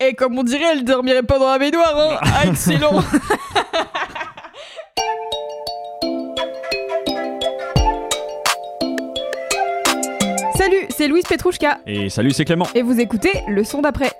[0.00, 3.02] Et comme on dirait, elle dormirait pas dans la baignoire, hein Ah, excellent
[10.56, 12.66] Salut, c'est Louise Petrouchka, Et salut, c'est Clément.
[12.74, 14.12] et vous écoutez le son d'après.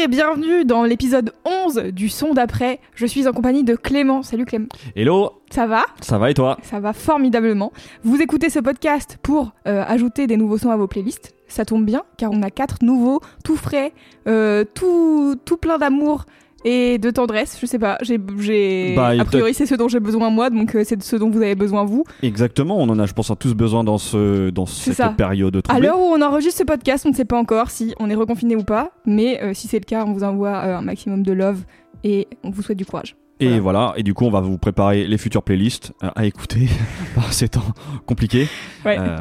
[0.00, 2.80] Et bienvenue dans l'épisode 11 du son d'après.
[2.94, 4.22] Je suis en compagnie de Clément.
[4.22, 4.68] Salut Clément.
[4.96, 5.84] Hello, Ça va?
[6.00, 6.56] Ça va et toi?
[6.62, 7.70] Ça va formidablement.
[8.02, 11.34] Vous écoutez ce podcast pour euh, ajouter des nouveaux sons à vos playlists.
[11.48, 13.92] Ça tombe bien, car on a quatre nouveaux, tout frais,
[14.26, 16.24] euh, tout, tout plein d'amour
[16.64, 17.58] et de tendresse.
[17.60, 18.94] Je sais pas, j'ai.
[18.94, 21.30] Bah, a priori c'est ce dont j'ai besoin moi, donc euh, c'est de ce dont
[21.30, 22.04] vous avez besoin vous.
[22.22, 25.08] Exactement, on en a, je pense, tous besoin dans, ce, dans cette ça.
[25.10, 28.10] période À l'heure où on enregistre ce podcast, on ne sait pas encore si on
[28.10, 30.82] est reconfiné ou pas, mais euh, si c'est le cas, on vous envoie euh, un
[30.82, 31.62] maximum de love
[32.04, 33.16] et on vous souhaite du courage.
[33.40, 33.94] Et voilà.
[33.96, 36.68] et du coup, on va vous préparer les futures playlists à écouter
[37.14, 37.64] par ces temps
[38.04, 38.48] compliqués.
[38.84, 38.98] Ouais.
[38.98, 39.16] Euh,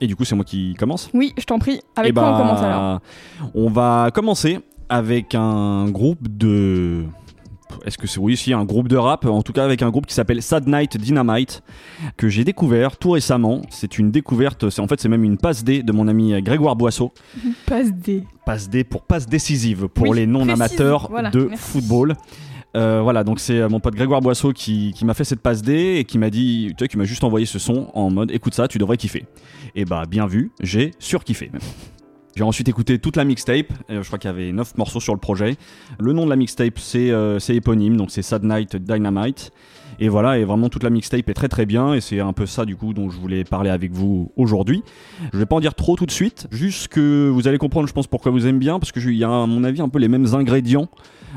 [0.00, 1.10] et du coup, c'est moi qui commence.
[1.12, 1.80] Oui, je t'en prie.
[1.96, 3.00] Avec Eh quoi on bah, commence alors?
[3.54, 7.04] On va commencer avec un groupe de.
[7.84, 10.06] Est-ce que c'est oui, si un groupe de rap, en tout cas avec un groupe
[10.06, 11.62] qui s'appelle Sad Night Dynamite,
[12.16, 13.62] que j'ai découvert tout récemment.
[13.68, 16.76] C'est une découverte, c'est en fait c'est même une passe D de mon ami Grégoire
[16.76, 17.12] Boisseau.
[17.66, 18.22] Passe des.
[18.46, 21.62] passe D pour passe décisive pour Oui, les non-amateurs précise, voilà, de merci.
[21.72, 22.14] football.
[22.76, 25.62] Euh, voilà, donc c'est euh, mon pote Grégoire Boisseau qui, qui m'a fait cette passe
[25.62, 28.30] D et qui m'a dit, tu sais, qui m'a juste envoyé ce son en mode
[28.32, 29.26] écoute ça, tu devrais kiffer.
[29.76, 31.62] Et bah, bien vu, j'ai surkiffé même.
[32.36, 35.14] J'ai ensuite écouté toute la mixtape, euh, je crois qu'il y avait 9 morceaux sur
[35.14, 35.56] le projet.
[36.00, 39.52] Le nom de la mixtape c'est euh, éponyme, donc c'est Sad Night Dynamite.
[40.00, 42.46] Et voilà, et vraiment toute la mixtape est très très bien, et c'est un peu
[42.46, 44.82] ça du coup dont je voulais parler avec vous aujourd'hui.
[45.32, 47.92] Je vais pas en dire trop tout de suite, juste que vous allez comprendre, je
[47.92, 49.98] pense, pourquoi vous aimez bien, parce que il y a à mon avis un peu
[49.98, 50.88] les mêmes ingrédients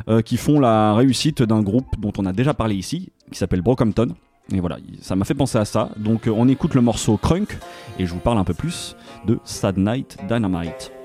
[0.09, 3.61] euh, qui font la réussite d'un groupe dont on a déjà parlé ici, qui s'appelle
[3.61, 4.15] Brockhampton.
[4.53, 5.89] Et voilà, ça m'a fait penser à ça.
[5.97, 7.57] Donc euh, on écoute le morceau Crunk,
[7.99, 8.95] et je vous parle un peu plus
[9.25, 10.96] de Sad Night Dynamite.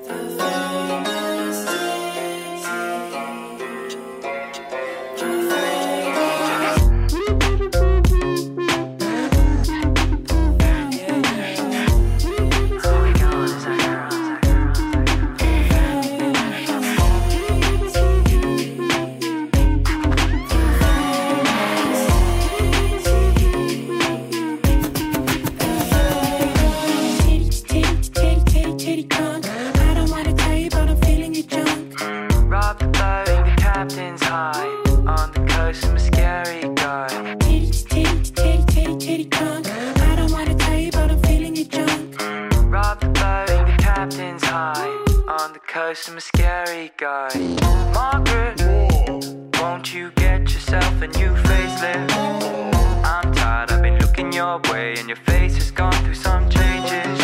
[54.92, 57.20] Way, and your face has gone through some changes.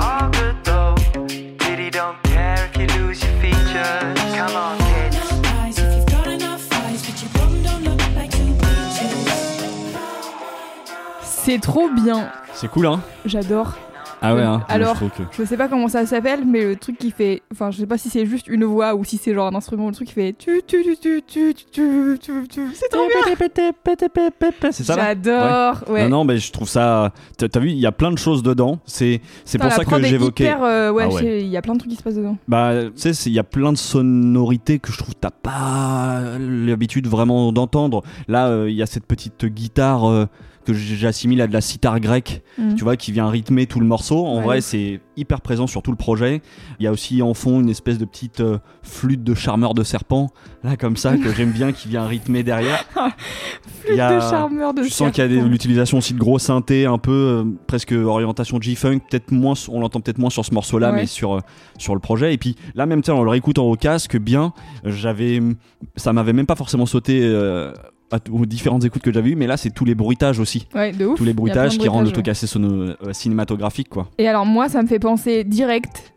[0.00, 0.94] All good though,
[1.58, 4.18] pity don't care if you lose your features.
[4.36, 5.16] Come on, kids.
[5.16, 9.26] Enough eyes if you've got enough eyes, but your bum don't look like two peaches.
[11.22, 12.30] C'est trop bien.
[12.54, 13.00] C'est cool, hein?
[13.24, 13.74] J'adore.
[14.20, 14.96] Ah ouais, hein, Alors,
[15.32, 17.42] je, sais pas comment ça s'appelle, mais le truc qui fait.
[17.52, 19.88] Enfin, je sais pas si c'est juste une voix ou si c'est genre un instrument,
[19.88, 20.34] le truc qui fait.
[20.38, 20.62] C'est
[22.90, 23.36] trop bien
[24.80, 27.12] J'adore Non, mais je trouve ça.
[27.36, 28.80] T'as vu, il y a plein de choses dedans.
[28.84, 29.20] C'est
[29.58, 30.54] pour ça que j'évoquais.
[30.60, 31.40] Euh, ouais, ah ouais.
[31.42, 32.36] il y a plein de trucs qui se passent dedans.
[32.48, 37.06] Bah, tu sais, il y a plein de sonorités que je trouve t'as pas l'habitude
[37.06, 38.02] vraiment d'entendre.
[38.28, 40.08] Là, euh, il y a cette petite guitare.
[40.08, 40.26] Euh,
[40.72, 42.74] que j'assimile à de la sitar grecque, Mhm.
[42.76, 44.26] tu vois, qui vient rythmer tout le morceau.
[44.26, 44.42] En Ouais.
[44.44, 46.42] vrai, c'est hyper présent sur tout le projet.
[46.78, 49.82] Il y a aussi en fond une espèce de petite euh, flûte de charmeur de
[49.82, 50.28] serpent,
[50.62, 52.84] là, comme ça, que j'aime bien, qui vient rythmer derrière.
[53.84, 55.48] Flûte a- de charmeur de Je sens qu'il y a serpent.
[55.48, 60.00] l'utilisation aussi de gros synthés, un peu euh, presque orientation G-Funk, peut-être moins, on l'entend
[60.00, 60.96] peut-être moins sur ce morceau-là, Ouais.
[60.96, 61.40] mais sur, euh,
[61.78, 62.34] sur le projet.
[62.34, 64.52] Et puis là, même temps, en le réécoutant au casque, bien,
[64.84, 65.40] j'avais,
[65.96, 67.20] ça m'avait même pas forcément sauté
[68.10, 70.66] à- aux différentes écoutes que j'avais eues, mais là, c'est tous les bruitages aussi.
[70.74, 71.18] Ouais, de ouf.
[71.18, 74.08] Tous les bruitages qui rendent le truc assez sono- euh, cinématographique, quoi.
[74.18, 76.12] Et alors, moi, ça me fait penser direct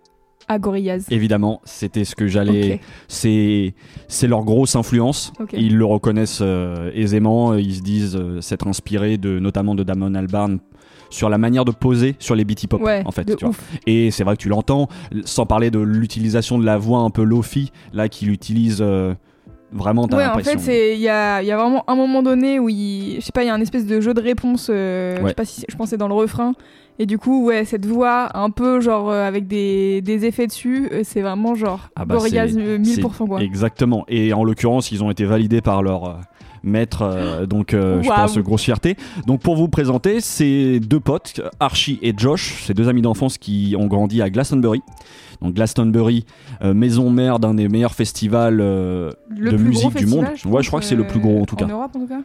[0.47, 1.05] à Gorillaz.
[1.11, 2.81] Évidemment, c'était ce que j'allais.
[3.07, 3.73] C'est
[4.07, 5.31] c'est leur grosse influence.
[5.53, 7.53] Ils le reconnaissent euh, aisément.
[7.55, 10.59] Ils se disent euh, s'être inspirés de notamment de Damon Albarn
[11.09, 13.35] sur la manière de poser sur les beat hip hop Ouais, en fait.
[13.35, 13.53] tu vois.
[13.85, 14.87] Et c'est vrai que tu l'entends,
[15.25, 19.13] sans parler de l'utilisation de la voix un peu lofi là qu'il utilise euh,
[19.71, 20.07] vraiment.
[20.07, 22.59] T'as Ouais, en fait, c'est il y a, il y a vraiment un moment donné
[22.59, 24.67] où il, je sais pas, il y a un espèce de jeu de réponse.
[24.69, 25.29] euh, Je Ouais.
[25.29, 26.53] sais pas si je pensais dans le refrain.
[26.99, 30.87] Et du coup, ouais, cette voix un peu genre euh, avec des, des effets dessus,
[30.91, 33.41] euh, c'est vraiment genre Ah bah, c'est- euh, 1000% quoi.
[33.41, 34.03] Exactement.
[34.07, 36.19] Et en l'occurrence, ils ont été validés par leur
[36.63, 38.95] maître, euh, donc euh, je pense grosse fierté.
[39.27, 43.75] Donc pour vous présenter, ces deux potes, Archie et Josh, ces deux amis d'enfance qui
[43.77, 44.81] ont grandi à Glastonbury.
[45.41, 46.25] Donc Glastonbury,
[46.61, 50.27] euh, maison mère d'un des meilleurs festivals de musique du monde.
[50.35, 51.65] je ouais, je crois que c'est le plus gros en tout cas.
[51.65, 52.21] En Europe en tout cas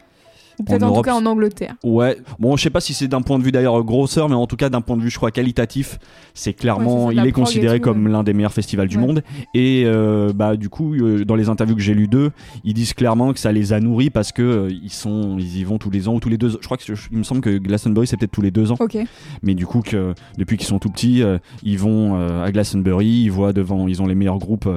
[0.65, 1.75] peut-être en, Europe, tout cas en Angleterre.
[1.83, 4.47] Ouais, bon, je sais pas si c'est d'un point de vue d'ailleurs grosseur, mais en
[4.47, 5.99] tout cas d'un point de vue, je crois, qualitatif,
[6.33, 8.11] c'est clairement, Ouais, il est considéré tout, comme ouais.
[8.11, 9.05] l'un des meilleurs festivals du Ouais.
[9.05, 9.23] monde.
[9.53, 12.31] Et euh, bah du coup, euh, dans les interviews que j'ai lues d'eux,
[12.63, 15.63] ils disent clairement que ça les a nourris parce que euh, ils sont, ils y
[15.63, 16.49] vont tous les ans ou tous les deux.
[16.49, 18.97] Je crois que il me semble que Glastonbury c'est peut-être tous les deux ans, Ok.
[19.43, 23.29] mais du coup que depuis qu'ils sont tout petits, euh, ils vont à Glastonbury, ils
[23.31, 24.67] voient devant, ils ont les meilleurs groupes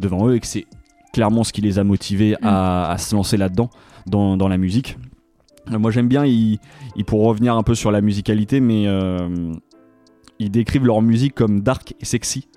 [0.00, 0.66] devant eux et que c'est
[1.12, 3.70] clairement ce qui les a motivés à, à se lancer là-dedans,
[4.06, 4.96] dans, dans la musique.
[5.78, 6.58] Moi j'aime bien, ils,
[6.96, 9.52] ils pour revenir un peu sur la musicalité, mais euh,
[10.38, 12.48] ils décrivent leur musique comme dark et sexy.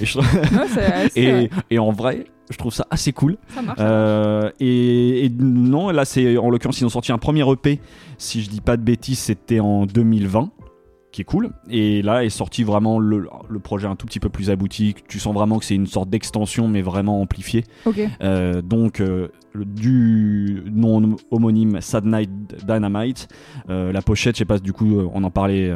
[0.00, 0.24] Et, je- Ouais,
[0.68, 1.50] c'est- c'est et, vrai.
[1.70, 3.36] et en vrai, je trouve ça assez cool.
[3.48, 3.78] ça marche.
[3.80, 7.80] Euh, et, et non, là c'est en l'occurrence ils ont sorti un premier EP,
[8.18, 10.50] si je dis pas de bêtises, c'était en 2020
[11.16, 11.48] qui est cool.
[11.70, 14.94] Et là est sorti vraiment le, le projet un tout petit peu plus abouti.
[15.08, 17.64] Tu sens vraiment que c'est une sorte d'extension, mais vraiment amplifiée.
[17.86, 17.98] Ok.
[18.22, 22.30] Euh, donc euh, du nom homonyme Sad Night
[22.66, 23.28] Dynamite.
[23.70, 25.72] Euh, la pochette, je sais pas, du coup on en parlait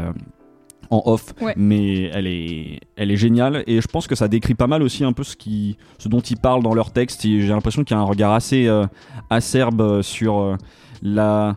[0.90, 1.54] en off, Ouais.
[1.56, 5.04] mais elle est, elle est géniale et je pense que ça décrit pas mal aussi
[5.04, 7.22] un peu ce, qui, ce dont ils parlent dans leur texte.
[7.22, 8.84] J'ai l'impression qu'il y a un regard assez euh,
[9.30, 10.56] acerbe sur euh,
[11.00, 11.56] la,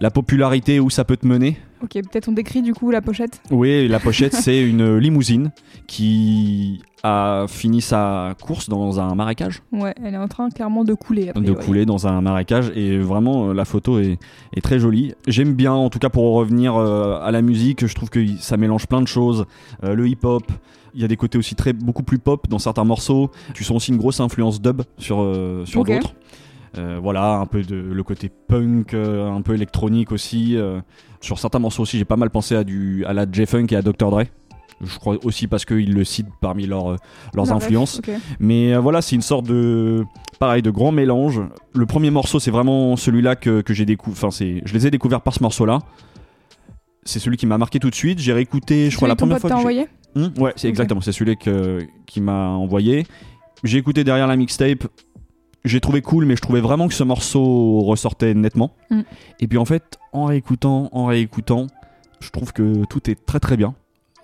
[0.00, 1.58] la popularité où ça peut te mener.
[1.82, 3.40] Ok, peut-être on décrit du coup la pochette.
[3.50, 5.50] Oui, la pochette, c'est une limousine
[5.86, 10.94] qui a fini sa course dans un marécage Ouais, elle est en train clairement de
[10.94, 11.30] couler.
[11.34, 14.18] de couler dans un marécage et vraiment euh, la photo est,
[14.54, 15.14] est très jolie.
[15.28, 18.56] J'aime bien en tout cas pour revenir euh, à la musique, je trouve que ça
[18.56, 19.44] mélange plein de choses.
[19.84, 20.50] Euh, le hip-hop,
[20.94, 23.30] il y a des côtés aussi très beaucoup plus pop dans certains morceaux.
[23.54, 26.14] Tu sens aussi une grosse influence dub sur, euh, d'autres.
[26.78, 30.56] Euh, voilà, un peu de le côté punk, euh, un peu électronique aussi.
[30.56, 30.80] euh.
[31.20, 33.82] sur certains morceaux aussi, j'ai pas mal pensé à, du, à la J-Funk et à
[33.82, 34.10] Dr.
[34.10, 34.22] Dre.
[34.82, 36.96] Je crois aussi parce qu'ils le citent parmi leurs,
[37.34, 38.00] leurs ref, influences.
[38.40, 40.04] Mais euh, voilà, c'est une sorte de
[40.38, 41.40] pareil de grand mélange.
[41.74, 44.16] Le premier morceau, c'est vraiment celui-là que, que j'ai découvert.
[44.18, 45.78] Enfin, c'est, je les ai découverts par ce morceau-là.
[47.04, 48.18] C'est celui qui m'a marqué tout de suite.
[48.18, 49.48] J'ai réécouté, je crois la première fois.
[49.50, 51.00] que envoyé Hum, ouais, c'est exactement.
[51.00, 53.06] C'est celui que, qui m'a envoyé.
[53.64, 54.86] J'ai écouté derrière la mixtape.
[55.66, 58.72] J'ai trouvé cool, mais je trouvais vraiment que ce morceau ressortait nettement.
[58.90, 59.00] Mm.
[59.40, 61.66] Et puis en fait, en réécoutant, en réécoutant,
[62.20, 63.74] je trouve que tout est très très bien.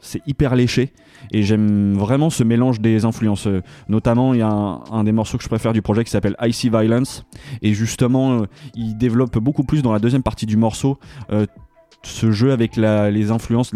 [0.01, 0.93] C'est hyper léché
[1.31, 3.49] et j'aime vraiment ce mélange des influences.
[3.89, 6.37] Notamment, il y a un, un des morceaux que je préfère du projet qui s'appelle
[6.41, 7.25] Icy Violence
[7.61, 10.99] et justement, euh, il développe beaucoup plus dans la deuxième partie du morceau
[11.31, 11.47] euh,
[12.03, 13.73] ce jeu avec les influences.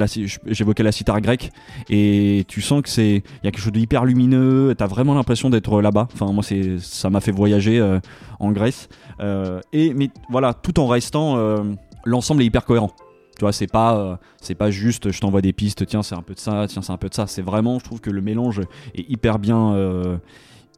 [0.46, 1.50] J'évoquais la cithare grecque
[1.88, 4.74] et tu sens que c'est il y a quelque chose de hyper lumineux.
[4.76, 6.08] T'as vraiment l'impression d'être là-bas.
[6.12, 6.42] Enfin, moi,
[6.78, 8.00] ça m'a fait voyager euh,
[8.40, 8.88] en Grèce.
[9.20, 11.62] Euh, et mais voilà, tout en restant, euh,
[12.04, 12.90] l'ensemble est hyper cohérent.
[13.38, 16.32] Tu vois, c'est pas, c'est pas juste je t'envoie des pistes, tiens, c'est un peu
[16.32, 17.26] de ça, tiens, c'est un peu de ça.
[17.26, 18.62] C'est vraiment, je trouve que le mélange
[18.94, 19.76] est hyper bien,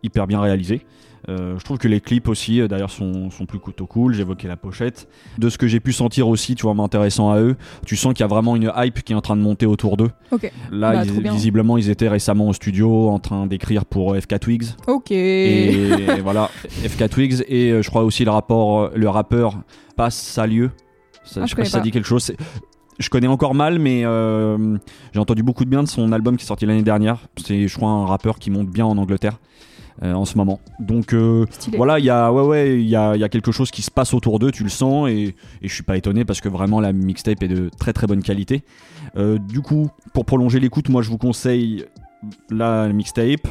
[0.02, 0.84] hyper bien réalisé.
[1.28, 4.14] Euh, je trouve que les clips aussi, euh, d'ailleurs, sont, sont plus plutôt cool.
[4.14, 5.08] J'évoquais la pochette.
[5.38, 7.56] De ce que j'ai pu sentir aussi, tu vois, m'intéressant à eux,
[7.86, 9.96] tu sens qu'il y a vraiment une hype qui est en train de monter autour
[9.96, 10.10] d'eux.
[10.30, 10.50] Ok.
[10.70, 14.38] Là, Bah, ils- visiblement, ils étaient récemment au studio en train d'écrire pour euh, FK
[14.40, 14.64] Twigs.
[14.86, 15.10] Ok.
[15.10, 16.50] Et voilà,
[16.84, 17.44] FK Twigs.
[17.48, 19.54] Et je crois aussi le, rapport, le rappeur
[19.96, 20.70] Passe Salieu.
[21.24, 22.32] Ça, Ah, je sais pas si ça dit quelque chose.
[22.98, 24.76] Je connais encore mal, mais euh,
[25.12, 27.18] j'ai entendu beaucoup de bien de son album qui est sorti l'année dernière.
[27.36, 29.38] C'est, je crois, un rappeur qui monte bien en Angleterre
[30.02, 30.60] euh, en ce moment.
[30.78, 31.44] Donc euh,
[31.76, 33.82] voilà, il y a, ouais, ouais, il y a, il y a quelque chose qui
[33.82, 36.48] se passe autour d'eux, tu le sens, et, et je suis pas étonné parce que
[36.48, 38.62] vraiment la mixtape est de très très bonne qualité.
[39.16, 41.84] Euh, du coup, pour prolonger l'écoute, moi je vous conseille
[42.50, 43.48] la mixtape,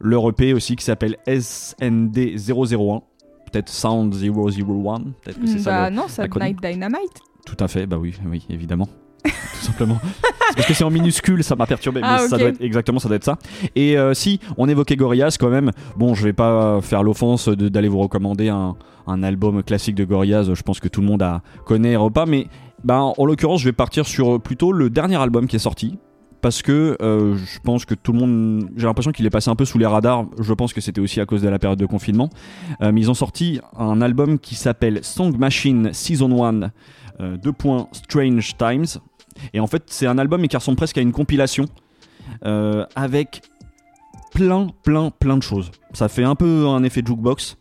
[0.00, 3.02] leur EP aussi qui s'appelle SND001,
[3.50, 5.70] peut-être Sound 001, peut-être que c'est ça.
[5.70, 6.26] Bah non, ça.
[6.26, 7.20] Night Dynamite.
[7.44, 8.88] Tout à fait, bah oui, oui, évidemment.
[9.24, 9.98] Tout simplement.
[10.54, 12.00] Parce que c'est en minuscule, ça m'a perturbé.
[12.02, 12.40] Ah, mais ça ok.
[12.40, 13.38] doit être, exactement, ça doit être ça.
[13.76, 17.88] Et euh, si on évoquait Gorillaz quand même, bon, je vais pas faire l'offense d'aller
[17.88, 18.76] vous recommander un,
[19.06, 20.54] un album classique de Gorillaz.
[20.54, 22.48] Je pense que tout le monde a, connaît Repas, mais
[22.84, 25.98] bah, en l'occurrence, je vais partir sur plutôt le dernier album qui est sorti,
[26.42, 29.54] parce que euh, je pense que tout le monde, j'ai l'impression qu'il est passé un
[29.54, 30.26] peu sous les radars.
[30.40, 32.28] Je pense que c'était aussi à cause de la période de confinement.
[32.82, 36.70] Euh, mais ils ont sorti un album qui s'appelle Song Machine Season 1,
[37.20, 38.86] euh, deux points Strange Times.
[39.52, 41.66] Et en fait, c'est un album qui ressemble presque à une compilation
[42.44, 43.42] euh, avec
[44.32, 45.70] plein, plein, plein de choses.
[45.92, 47.56] Ça fait un peu un effet jukebox.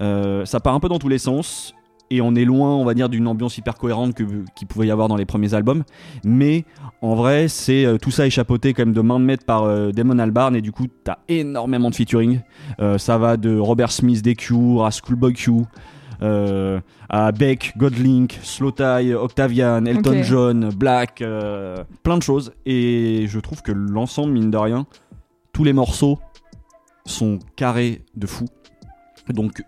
[0.00, 1.74] Euh, ça part un peu dans tous les sens.
[2.10, 5.08] Et on est loin, on va dire, d'une ambiance hyper cohérente qu'il pouvait y avoir
[5.08, 5.84] dans les premiers albums.
[6.24, 6.64] Mais
[7.02, 10.18] en vrai, c'est euh, tout ça échapeauté quand même de main de maître par Damon
[10.18, 10.56] Albarn.
[10.56, 12.40] Et du coup, t'as énormément de featuring.
[12.96, 15.52] Ça va de Robert Smith des Cure à Schoolboy Q.
[16.22, 20.22] euh, à Beck, Godlink, Slowthai, Octavian, Elton.
[20.22, 22.52] John, Black, euh, plein de choses.
[22.66, 24.86] Et je trouve que l'ensemble, mine de rien,
[25.52, 26.18] tous les morceaux
[27.06, 28.46] sont carrés de fou.
[29.28, 29.62] Donc,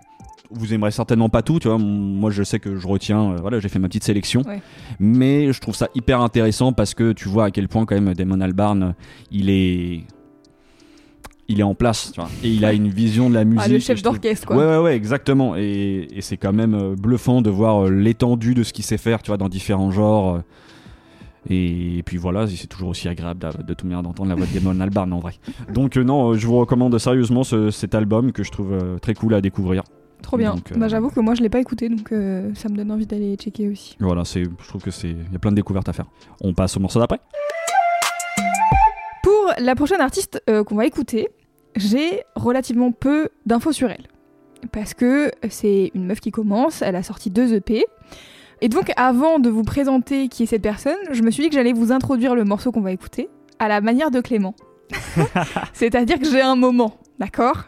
[0.50, 1.78] vous aimerez certainement pas tout, tu vois.
[1.78, 4.42] Moi, je sais que je retiens, euh, voilà, j'ai fait ma petite sélection.
[4.42, 4.60] Ouais.
[4.98, 8.12] Mais je trouve ça hyper intéressant parce que tu vois à quel point, quand même,
[8.14, 8.94] Damon Albarn,
[9.30, 10.04] il est.
[11.52, 12.30] Il est en place, tu vois.
[12.44, 13.62] Et il a une vision de la musique.
[13.64, 14.56] Ah, le chef d'orchestre, quoi.
[14.56, 15.56] Ouais, ouais, ouais, exactement.
[15.56, 18.98] Et, et c'est quand même euh, bluffant de voir euh, l'étendue de ce qu'il sait
[18.98, 20.36] faire, tu vois, dans différents genres.
[20.36, 20.40] euh.
[21.48, 24.78] Et, puis voilà, c'est toujours aussi agréable de, tout manière d'entendre la voix de Damon
[24.78, 25.32] Albarn en vrai.
[25.72, 29.14] Donc euh, non, je vous recommande sérieusement ce- cet album que je trouve euh, très
[29.14, 29.82] cool à découvrir.
[30.22, 30.54] Trop bien.
[30.54, 32.10] Donc, euh, Bah, j'avoue que moi, je l'ai pas écouté, donc
[32.54, 33.96] ça me donne envie d'aller checker aussi.
[34.00, 36.04] Voilà, c'est, je trouve que c'est, il y a plein de découvertes à faire.
[36.42, 37.18] On passe au morceau d'après.
[39.22, 41.28] Pour la prochaine artiste qu'on va écouter,
[41.76, 44.06] j'ai relativement peu d'infos sur elle.
[44.72, 47.84] Parce que c'est une meuf qui commence, elle a sorti deux EP.
[48.60, 51.54] Et donc, avant de vous présenter qui est cette personne, je me suis dit que
[51.54, 54.54] j'allais vous introduire le morceau qu'on va écouter à la manière de Clément.
[55.72, 57.64] C'est-à-dire que j'ai un moment, d'accord?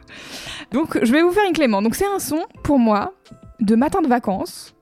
[0.71, 1.81] Donc, je vais vous faire une Clément.
[1.81, 3.15] Donc, c'est un son, pour moi,
[3.61, 4.75] de matin de vacances.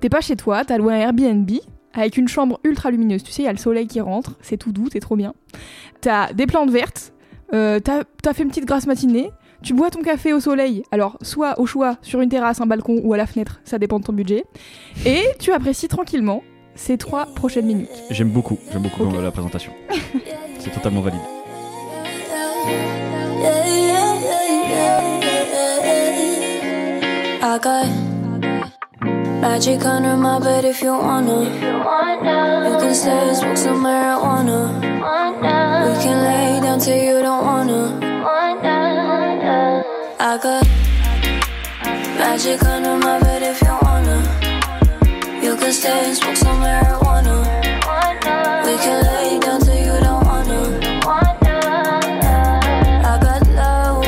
[0.00, 1.50] T'es pas chez toi, t'as loué un Airbnb
[1.94, 3.22] avec une chambre ultra lumineuse.
[3.22, 5.32] Tu sais, il y a le soleil qui rentre, c'est tout doux, c'est trop bien.
[6.00, 7.12] T'as des plantes vertes,
[7.52, 9.30] euh, t'as t'as fait une petite grasse matinée,
[9.62, 13.00] tu bois ton café au soleil, alors soit au choix sur une terrasse, un balcon
[13.02, 14.44] ou à la fenêtre, ça dépend de ton budget,
[15.04, 16.42] et tu apprécies tranquillement
[16.74, 18.04] ces trois prochaines minutes.
[18.10, 19.72] J'aime beaucoup, j'aime beaucoup la présentation.
[20.58, 21.20] c'est totalement valide.
[27.48, 28.05] I got
[29.48, 31.38] magic under my bed if you wanna.
[32.68, 34.58] You can stay smoke some marijuana.
[35.84, 37.80] We can lay down till you don't wanna.
[40.28, 40.66] I got
[42.18, 44.18] magic under my bed if you wanna.
[45.44, 47.36] You can stay smoke some marijuana.
[48.66, 50.60] We can lay down till you don't wanna.
[53.10, 54.04] I got love,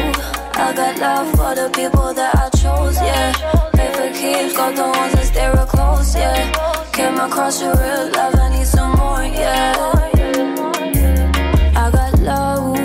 [0.66, 3.32] I got love for the people that I chose, yeah.
[3.76, 5.17] Pay for keeps, got the ones
[7.18, 9.74] Came across your real love, I need some more, yeah.
[11.74, 12.78] I got love,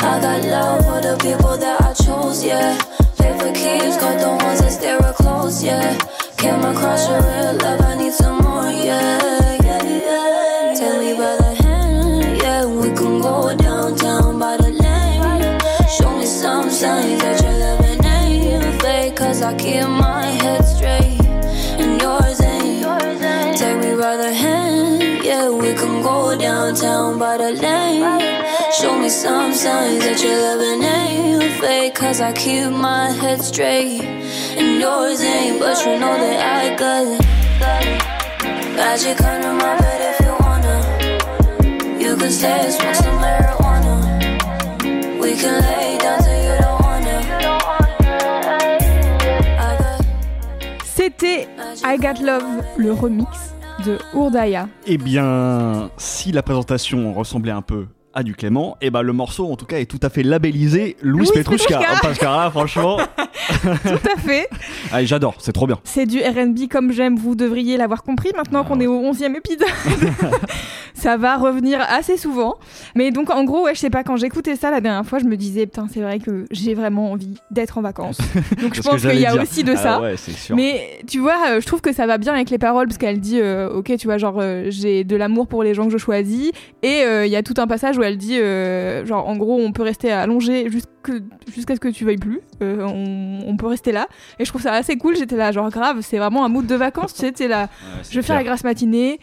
[0.00, 2.78] I got love for the people that I chose, yeah.
[3.18, 5.98] Pay for keeps, got the ones that stay real close, yeah.
[6.38, 9.58] Came across your real love, I need some more, yeah.
[9.62, 10.74] yeah.
[10.78, 12.64] Take me by the hand, yeah.
[12.64, 15.60] We can go downtown by the lane.
[15.98, 20.63] Show me some signs that you're living ain't fake, cause I keep my head
[26.36, 28.20] downtown by the lane.
[28.72, 34.02] Show me some signs that you're living ain't fake, cause I keep my head straight
[34.02, 35.60] and yours ain't.
[35.60, 37.04] But you know that I got
[38.76, 40.76] magic under my bed if you wanna.
[42.02, 43.94] You can stay and smoke some marijuana.
[45.20, 47.16] We can lay down till you don't wanna.
[50.84, 51.48] C'était
[51.84, 53.53] I Got Love, le remix
[53.84, 54.68] de Urdaya.
[54.86, 57.86] Eh bien, si la présentation ressemblait un peu
[58.16, 60.96] à du Clément, eh ben le morceau en tout cas est tout à fait labellisé
[61.02, 61.78] Louis Louis Petrouchka.
[61.78, 62.00] Petrouchka.
[62.00, 62.98] Parce que là, franchement,
[63.62, 64.48] Tout à fait.
[64.92, 65.78] allez, j'adore, c'est trop bien.
[65.84, 69.36] C'est du RB comme j'aime, vous devriez l'avoir compris maintenant Ah qu'on est au 11e
[69.36, 69.66] épisode.
[70.94, 72.54] ça va revenir assez souvent.
[72.94, 75.24] Mais donc en gros, ouais, je sais pas, quand j'écoutais ça la dernière fois, je
[75.24, 78.18] me disais, putain, c'est vrai que j'ai vraiment envie d'être en vacances.
[78.62, 79.42] Donc je pense qu'il y a dire.
[79.42, 80.00] aussi de Ah ça.
[80.00, 80.14] ouais.
[80.54, 83.20] Mais tu vois, euh, je trouve que ça va bien avec les paroles parce qu'elle
[83.20, 85.98] dit, euh, ok, tu vois, genre, euh, j'ai de l'amour pour les gens que je
[85.98, 86.50] choisis.
[86.82, 88.38] Et euh, il y a tout un passage où elle dit,
[89.06, 90.68] genre, en gros, on peut rester allongé
[91.52, 92.40] jusqu'à ce que tu veuilles plus.
[92.60, 94.06] On, on peut rester là.
[94.38, 95.16] Et je trouve ça assez cool.
[95.16, 97.14] J'étais là, genre, grave, c'est vraiment un mood de vacances.
[97.14, 99.18] tu sais, t'es là, Ouais, je vais faire la grasse matinée.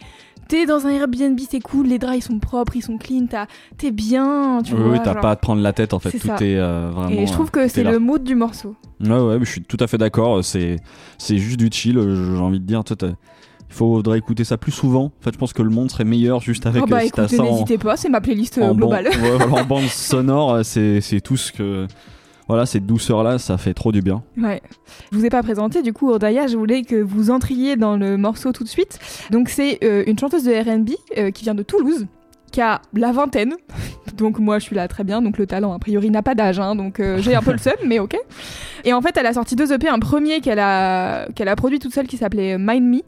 [0.52, 3.26] T'es dans un Airbnb, c'est cool, les draps ils sont propres, ils sont clean,
[3.78, 4.92] t'es bien, tu Oui, vois.
[4.92, 5.22] oui, t'as genre.
[5.22, 6.36] pas à te prendre la tête en fait, C'est tout ça.
[6.42, 7.08] est euh, vraiment.
[7.08, 8.76] Et je trouve euh, que c'est est le mood du morceau.
[9.00, 10.44] Ouais, ouais, je suis tout à fait d'accord.
[10.44, 10.76] C'est,
[11.26, 11.96] juste du chill.
[11.96, 13.14] euh, J'ai envie de dire, Il
[13.70, 15.04] faudrait écouter ça plus souvent.
[15.04, 17.38] En fait, je pense que le monde serait meilleur juste avec Oh bah euh, écoutez,
[17.38, 19.08] n'hésitez pas, c'est ma playlist en, globale.
[19.22, 21.86] ouais, en bande sonore, c'est tout ce que.
[22.48, 24.22] Voilà, cette douceur-là, ça fait trop du bien.
[24.36, 24.62] Ouais.
[25.10, 28.16] Je vous ai pas présenté, du coup, Ordaya, je voulais que vous entriez dans le
[28.16, 28.98] morceau tout de suite.
[29.30, 32.06] Donc, c'est euh, une chanteuse de RB euh, qui vient de Toulouse,
[32.52, 33.54] qui a la vingtaine.
[34.16, 35.22] Donc, moi, je suis là très bien.
[35.22, 36.60] Donc, le talent, a priori, n'a pas d'âge.
[36.60, 38.16] hein, donc, euh, j'ai un peu le seum, mais ok.
[38.84, 39.88] Et en fait, elle a sorti deux EP.
[39.88, 43.00] Un premier qu'elle a, qu'elle a produit toute seule qui s'appelait Mind Me.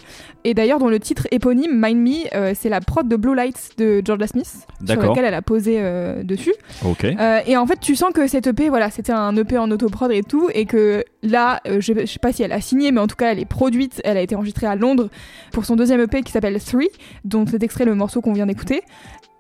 [0.45, 3.73] Et d'ailleurs, dans le titre éponyme, Mind Me, euh, c'est la prod de Blue Lights
[3.77, 6.55] de Georgia Smith, sur laquelle elle a posé euh, dessus.
[6.85, 7.05] Ok.
[7.47, 10.23] Et en fait, tu sens que cette EP, voilà, c'était un EP en autoprod et
[10.23, 13.17] tout, et que là, je, je sais pas si elle a signé, mais en tout
[13.17, 14.01] cas, elle est produite.
[14.05, 15.09] Elle a été enregistrée à Londres
[15.53, 16.89] pour son deuxième EP qui s'appelle Three,
[17.25, 18.83] dont c'est extrait le morceau qu'on vient d'écouter.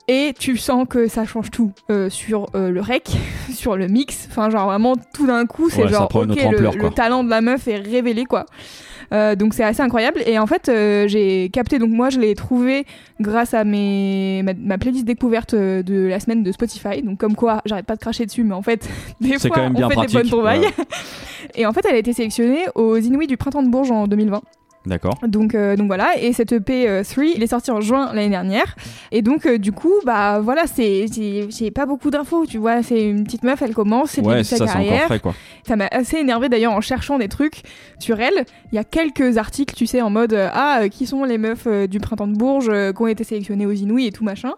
[0.06, 3.11] Et tu sens que ça change tout euh, sur euh, le rec,
[3.54, 4.26] sur le mix.
[4.30, 7.66] Enfin, genre vraiment tout d'un coup, c'est Ouais, genre ok, le, talent de la meuf
[7.68, 8.44] est révélé quoi.
[9.12, 10.70] Euh, donc c'est assez incroyable et en fait
[11.08, 12.87] j'ai capté donc moi je l'ai trouvé
[13.20, 17.61] grâce à mes ma, ma playlist découverte de la semaine de Spotify donc comme quoi
[17.66, 18.88] j'arrête pas de cracher dessus mais en fait
[19.20, 20.16] des fois quand même bien on fait pratique.
[20.16, 20.70] des bonnes trouvailles Ouais.
[21.54, 24.40] et en fait elle a été sélectionnée aux Inouïs du printemps de Bourges en 2020
[24.86, 25.14] D'accord.
[25.26, 28.28] donc, euh, donc voilà, et cette EP euh, 3, il est sorti en juin l'année
[28.28, 28.76] dernière.
[29.12, 31.06] Et donc, euh, du coup, bah voilà, c'est
[31.48, 32.82] j'ai pas beaucoup d'infos, tu vois.
[32.82, 35.04] C'est une petite meuf, elle commence, c'est Ouais, sa ça, carrière.
[35.06, 35.34] frais, quoi.
[35.66, 37.62] Ça m'a assez énervé d'ailleurs en cherchant des trucs
[37.98, 38.44] sur elle.
[38.72, 41.38] Il y a quelques articles, tu sais, en mode euh, Ah, euh, qui sont les
[41.38, 44.52] meufs du printemps de Bourges qui ont été sélectionnées aux Inouïs et tout machin.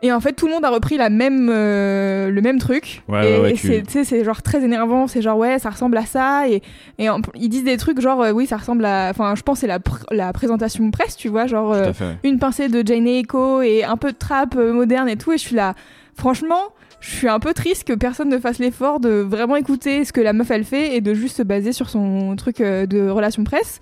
[0.00, 3.02] Et en fait, tout le monde a repris la même, euh, le même truc.
[3.08, 5.08] Ouais, et ouais, ouais, tu- c'est, tu c'est genre très énervant.
[5.08, 6.48] C'est genre, ouais, ça ressemble à ça.
[6.48, 6.62] Et,
[6.98, 9.08] et en- ils disent des trucs genre, euh, oui, ça ressemble à.
[9.10, 11.48] Enfin, je pense que c'est la, pr- la présentation presse, tu vois.
[11.48, 11.86] Genre, euh,
[12.22, 15.32] une pincée de Jane Echo et un peu de trap euh, moderne et tout.
[15.32, 15.74] Et je suis là,
[16.14, 16.62] franchement,
[17.00, 20.20] je suis un peu triste que personne ne fasse l'effort de vraiment écouter ce que
[20.20, 23.80] la meuf elle fait et de juste se baser sur son truc de relation presse.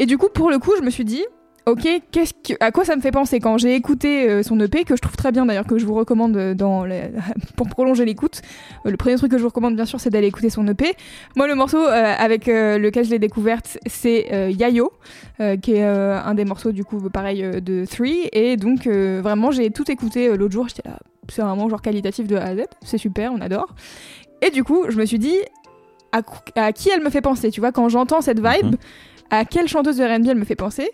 [0.00, 1.24] Et du coup, pour le coup, je me suis dit.
[1.66, 4.84] Ok, qu'est-ce que, à quoi ça me fait penser quand j'ai écouté euh, son EP
[4.84, 7.08] que je trouve très bien d'ailleurs que je vous recommande euh, dans les-
[7.56, 8.42] pour prolonger l'écoute.
[8.84, 10.92] Euh, le premier truc que je vous recommande bien sûr c'est d'aller écouter son EP.
[11.36, 14.92] Moi le morceau euh, avec lequel je l'ai découverte c'est Yayo
[15.62, 19.90] qui est un des morceaux du coup pareil de Three et donc vraiment j'ai tout
[19.90, 20.98] écouté l'autre jour j'étais là
[21.30, 23.74] c'est vraiment genre qualitatif de A à Z c'est super on adore
[24.42, 25.36] et du coup je me suis dit
[26.12, 28.76] à qui elle me fait penser tu vois quand j'entends cette vibe Mhm.
[29.30, 30.90] à quelle chanteuse de R&B elle me fait penser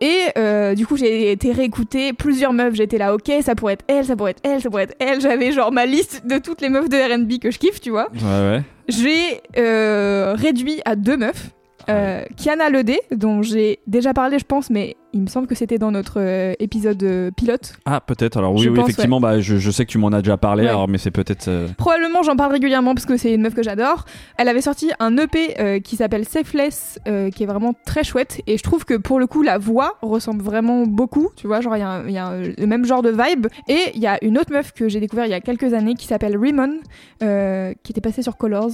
[0.00, 2.74] et euh, du coup, j'ai été réécouter plusieurs meufs.
[2.74, 5.20] J'étais là, ok, ça pourrait être elle, ça pourrait être elle, ça pourrait être elle.
[5.20, 8.08] J'avais genre ma liste de toutes les meufs de RB que je kiffe, tu vois.
[8.12, 8.62] Ouais, ouais.
[8.88, 11.50] J'ai euh, réduit à deux meufs.
[11.88, 15.78] Euh, Kiana Ledé, dont j'ai déjà parlé, je pense, mais il me semble que c'était
[15.78, 17.74] dans notre euh, épisode euh, pilote.
[17.86, 18.36] Ah, peut-être.
[18.36, 20.36] Alors, oui, Je oui, pense, effectivement, bah, je, je sais que tu m'en as déjà
[20.36, 20.68] parlé, Ouais.
[20.68, 21.48] alors, mais c'est peut-être.
[21.48, 24.04] euh, Probablement, j'en parle régulièrement parce que c'est une meuf que j'adore.
[24.36, 28.40] Elle avait sorti un EP euh, qui s'appelle Safeless, euh, qui est vraiment très chouette.
[28.46, 31.30] Et je trouve que pour le coup, la voix ressemble vraiment beaucoup.
[31.36, 33.10] Tu vois, genre, il y a, un- il y a un- le même genre de
[33.10, 33.46] vibe.
[33.68, 35.94] Et il y a une autre meuf que j'ai découvert il y a quelques années
[35.94, 36.80] qui s'appelle Rimon,
[37.22, 38.70] euh, qui était passée sur Colors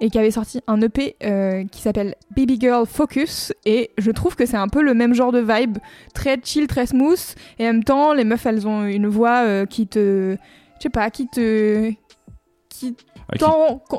[0.00, 3.52] et qui avait sorti un EP euh, qui s'appelle Baby Girl Focus.
[3.66, 5.78] Et je trouve que c'est un peu le même genre de vibe,
[6.14, 7.20] très chill, très smooth.
[7.58, 10.36] Et en même temps, les meufs, elles ont une voix euh, qui te.
[10.78, 11.92] Je sais pas, qui te.
[12.68, 12.96] qui
[13.28, 13.38] ah,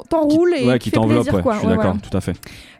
[0.09, 1.41] t'enroule et ouais, qui t'enveloppe, ouais.
[1.53, 1.95] Je suis d'accord, voilà.
[2.01, 2.35] tout à fait.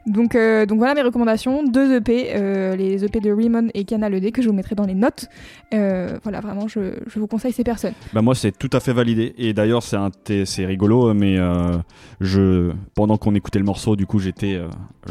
[0.06, 4.14] Donc, euh, donc voilà mes recommandations, deux EP, euh, les EP de Rimon et Canal
[4.14, 5.30] ED que je vous mettrai dans les notes.
[5.74, 7.94] Euh, voilà, vraiment, je, je vous conseille ces personnes.
[8.12, 11.38] Bah moi c'est tout à fait validé et d'ailleurs c'est rigolo mais
[12.20, 14.60] je pendant qu'on écoutait le morceau du coup j'étais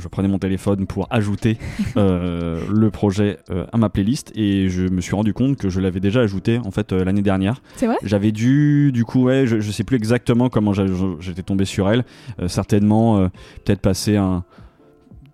[0.00, 1.58] je prenais mon téléphone pour ajouter
[1.96, 3.38] le projet
[3.72, 6.70] à ma playlist et je me suis rendu compte que je l'avais déjà ajouté en
[6.70, 7.62] fait l'année dernière.
[7.76, 7.96] C'est vrai?
[8.02, 12.04] J'avais dû du coup ouais je, je sais plus exactement comment j'étais tombé sur elle
[12.46, 13.28] certainement
[13.64, 14.44] peut-être passer un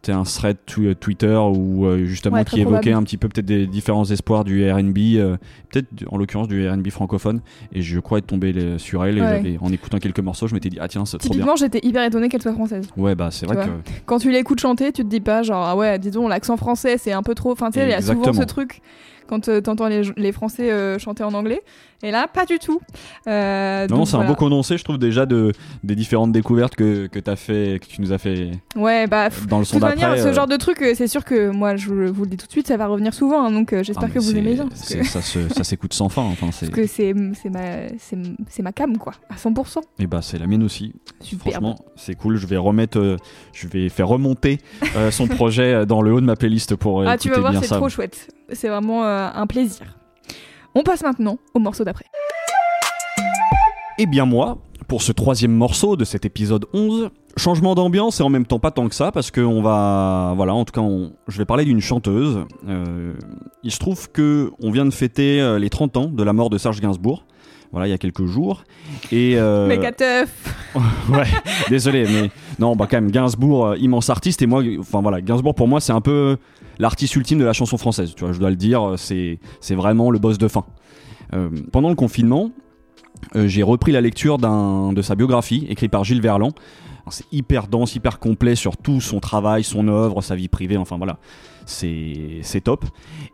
[0.01, 2.97] c'était un thread tw- Twitter où euh, justement Ouais, qui évoquait probable.
[2.99, 5.37] un petit peu peut-être des différents espoirs du R&B euh,
[5.71, 7.41] peut-être en l'occurrence du R&B francophone
[7.73, 9.59] et je crois être tombé les- sur elle et Ouais.
[9.61, 12.05] en écoutant quelques morceaux je m'étais dit ah tiens c'est trop bien Typiquement, j'étais hyper
[12.05, 12.87] étonnée qu'elle soit française.
[12.97, 13.65] ouais bah c'est vrai vois.
[13.65, 13.71] que
[14.07, 17.13] Quand tu l'écoutes chanter, tu te dis pas genre, ah ouais, disons, l'accent français, c'est
[17.13, 17.51] un peu trop.
[17.53, 18.81] Enfin, tu sais, il y a souvent ce truc
[19.29, 21.63] quand euh, t'entends les, les Français euh, chanter en anglais.
[22.03, 22.81] Et là, pas du tout.
[23.27, 27.19] Euh, non, c'est un beau condensé je trouve déjà de des différentes découvertes que, que
[27.19, 29.31] t'as fait que tu nous as fait Ouais, bah.
[29.49, 31.89] dans le De son d'après ce euh, genre de truc, c'est sûr que moi, je
[31.89, 33.45] vous le dis tout de suite, ça va revenir souvent.
[33.45, 34.69] hein, donc, ah, j'espère mais que vous aimez bien.
[34.69, 37.15] Que, ça s'écoute sans fin enfin c'est parce que c'est
[37.51, 39.15] ma, ma cam, quoi.
[39.29, 39.79] À 100%.
[39.99, 41.51] et bah c'est la mienne aussi Superbe.
[41.51, 42.37] Franchement, c'est cool.
[42.37, 43.17] Je vais remettre, euh,
[43.53, 44.59] je vais faire remonter
[45.11, 47.89] son projet dans le haut de ma playlist pour Ah, tu vas voir, c'est trop
[47.89, 48.29] chouette.
[48.53, 49.97] C'est vraiment euh, un plaisir.
[50.75, 52.05] On passe maintenant au morceau d'après.
[53.99, 58.29] Et bien moi, pour ce troisième morceau de cet épisode 11, changement d'ambiance et en
[58.29, 61.13] même temps pas tant que ça parce que on va voilà en tout cas on-
[61.29, 63.13] je vais parler d'une chanteuse Euh,
[63.63, 66.51] il se trouve que on vient de fêter euh, les 30 ans de la mort
[66.51, 67.25] de Serge Gainsbourg
[67.71, 68.65] voilà il y a quelques jours
[69.13, 70.31] et euh, Méga teuf.
[71.11, 71.27] ouais
[71.69, 75.69] désolé mais non bah quand même Gainsbourg immense artiste et moi enfin voilà Gainsbourg pour
[75.69, 76.39] moi c'est un peu
[76.79, 80.11] l'artiste ultime de la chanson française tu vois je dois le dire c'est c'est vraiment
[80.11, 80.65] le boss de fin.
[81.35, 82.51] Euh, pendant le confinement
[83.37, 86.53] euh, j'ai repris la lecture de sa biographie écrite par Gilles Verland.
[87.11, 90.99] C'est hyper dense hyper complet sur tout son travail son œuvre sa vie privée enfin
[90.99, 91.19] voilà.
[91.65, 92.85] C'est top.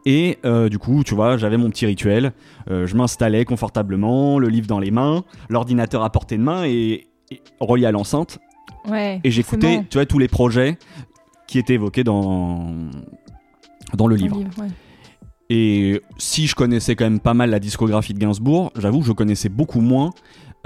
[0.07, 2.33] Et euh, du coup tu vois j'avais mon petit rituel.
[2.71, 7.09] Euh, je m'installais confortablement le livre dans les mains l'ordinateur à portée de main et,
[7.31, 8.39] et relié à l'enceinte.
[8.87, 9.19] Ouais.
[9.25, 10.77] et j'écoutais tu vois tous les projets
[11.47, 12.71] qui étaient évoqués dans
[13.97, 14.69] dans le livre livre, ouais.
[15.51, 19.13] et si je connaissais quand même pas mal la discographie de Gainsbourg, j'avoue que je
[19.13, 20.11] connaissais beaucoup moins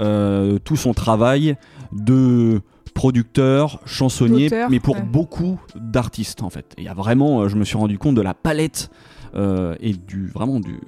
[0.01, 1.57] euh, tout son travail
[1.91, 2.61] de
[2.93, 5.01] producteur, chansonnier, mais pour ouais.
[5.01, 6.73] beaucoup d'artistes en fait.
[6.77, 8.89] Il y a vraiment, euh, je me suis rendu compte de la palette
[9.35, 10.79] euh, et du vraiment du.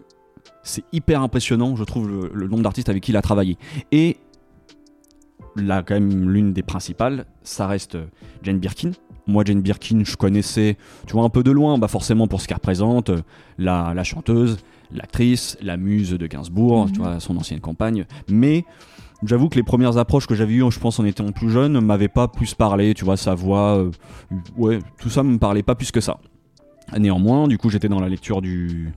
[0.64, 3.58] C'est hyper impressionnant, je trouve, le, le nombre d'artistes avec qui il a travaillé.
[3.92, 4.18] Et
[5.56, 8.06] là, quand même, l'une des principales, ça reste euh,
[8.44, 8.92] Jane Birkin.
[9.28, 12.48] Moi, Jane Birkin, je connaissais, tu vois, un peu de loin, bah forcément pour ce
[12.48, 13.22] qu'elle représente, euh,
[13.58, 14.58] la, la chanteuse,
[14.92, 16.92] l'actrice, la muse de Gainsbourg, Mhm.
[16.92, 18.06] tu vois, son ancienne compagne.
[18.30, 18.66] Mais
[19.24, 22.08] j'avoue que les premières approches que j'avais eues, je pense en étant plus jeune, m'avaient
[22.08, 23.92] pas plus parlé, tu vois, sa voix, euh,
[24.58, 26.18] ouais, tout ça me parlait pas plus que ça.
[26.98, 28.92] Néanmoins, du coup, j'étais dans la lecture du,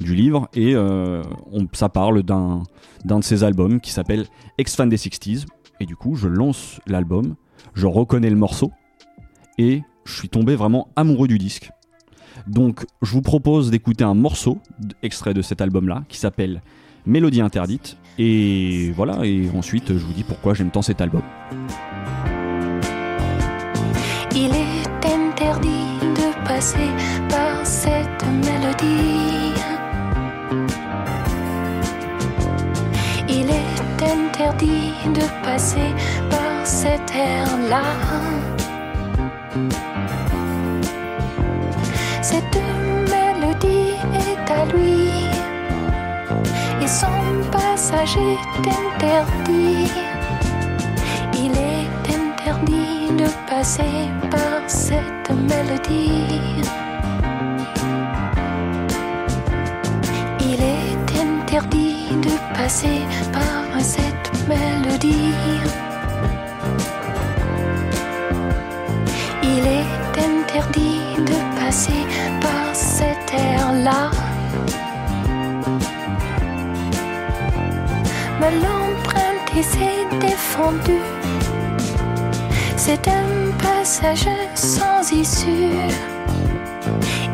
[0.00, 2.62] du livre et euh, on- ça parle d'un
[3.04, 4.26] de ses albums qui s'appelle
[4.58, 5.46] Ex-Fan des 60s.
[5.80, 7.34] Et du coup, je lance l'album,
[7.74, 8.72] je reconnais le morceau
[9.58, 11.70] et je suis tombé vraiment amoureux du disque.
[12.46, 14.58] Donc, je vous propose d'écouter un morceau
[15.02, 16.62] extrait de cet album-là qui s'appelle
[17.06, 17.96] Mélodie interdite.
[18.18, 21.22] Et voilà, et ensuite, je vous dis pourquoi j'aime tant cet album.
[24.34, 26.88] Il est interdit de passer
[27.28, 27.53] par
[34.44, 35.94] interdit de passer
[36.30, 37.82] par cet air-là.
[42.22, 42.58] Cette
[43.10, 45.08] mélodie est à lui
[46.82, 49.90] et son passage est interdit.
[51.34, 56.62] Il est interdit de passer par cette mélodie.
[60.40, 63.00] Il est interdit de passer
[63.32, 64.13] par cette
[69.42, 69.86] Il est
[70.18, 72.04] interdit de passer
[72.40, 74.10] par cet air-là.
[78.40, 81.08] Mais l'empreinte s'est défendue.
[82.76, 85.78] C'est un passage sans issue.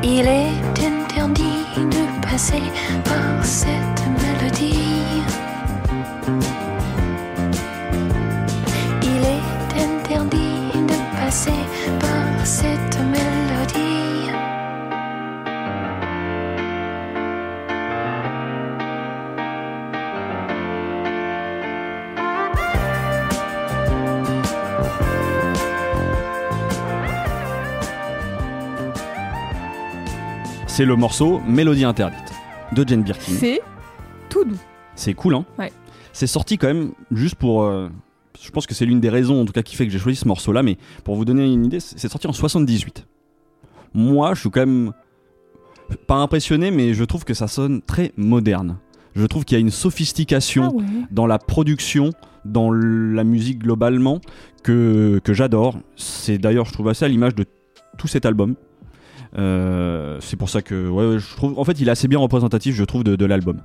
[0.02, 2.62] Il est interdit de passer
[3.04, 3.79] par cette
[30.80, 32.32] C'est le morceau Mélodie interdite
[32.72, 33.32] de Jane Birkin.
[33.38, 33.60] C'est
[34.30, 34.56] tout doux.
[34.94, 35.70] C'est cool, hein Ouais.
[36.14, 37.64] C'est sorti quand même juste pour.
[37.64, 37.90] euh,
[38.42, 40.16] je pense que c'est l'une des raisons, en tout cas, qui fait que j'ai choisi
[40.16, 40.62] ce morceau-là.
[40.62, 43.06] Mais pour vous donner une idée, c'est sorti en 78.
[43.92, 44.92] Moi, je suis quand même
[46.06, 48.78] pas impressionné, mais je trouve que ça sonne très moderne.
[49.14, 50.84] Je trouve qu'il y a une sophistication Ah ouais.
[51.10, 52.08] dans la production,
[52.46, 54.22] dans la musique globalement,
[54.62, 55.78] que, que j'adore.
[55.96, 57.44] C'est d'ailleurs, je trouve assez à l'image de
[57.98, 58.54] tout cet album.
[59.38, 62.74] Euh, c'est pour ça que, ouais, je trouve, en fait, il est assez bien représentatif,
[62.74, 63.60] je trouve, de, de l'album.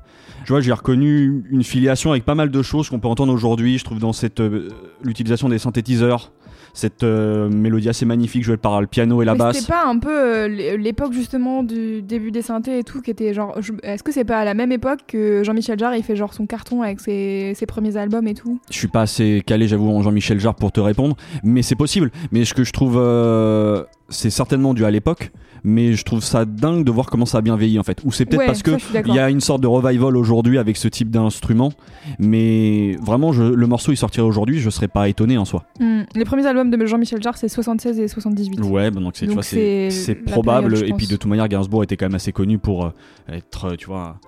[0.45, 3.77] Tu vois, j'ai reconnu une filiation avec pas mal de choses qu'on peut entendre aujourd'hui.
[3.77, 4.69] Je trouve dans cette euh,
[5.03, 6.31] l'utilisation des synthétiseurs,
[6.75, 9.57] cette euh, mélodie assez magnifique jouée par le piano et la Mais basse.
[9.57, 13.09] c'était pas un peu euh, l'é- l'époque justement du début des synthés et tout qui
[13.09, 13.55] était genre.
[13.61, 16.33] je- Est-ce que c'est pas à la même époque que Jean-Michel Jarre il fait genre
[16.33, 18.59] son carton avec ses, ses premiers albums et tout?
[18.69, 22.11] Je suis pas assez calé, j'avoue, en Jean-Michel Jarre pour te répondre, mais c'est possible.
[22.31, 25.31] Mais ce que je trouve, euh, c'est certainement dû à l'époque,
[25.63, 28.01] mais je trouve ça dingue de voir comment ça a bien vieilli en fait.
[28.05, 28.71] Ou c'est peut-être Ouais, parce que
[29.07, 31.71] il y a une sorte de revival aujourd'hui avec ce type d'instrument,
[32.19, 35.63] mais vraiment, je- le morceau il sortirait aujourd'hui, je serais pas étonné en soi.
[35.79, 36.01] Hmm.
[36.15, 38.59] Les premiers albums de Jean-Michel Jarre c'est 76 et 78.
[38.61, 40.73] Ouais, bah donc c'est c'est probable.
[40.73, 42.91] période, et puis de toute manière, Gainsbourg était quand même assez connu pour euh,
[43.29, 44.19] être, euh, tu vois,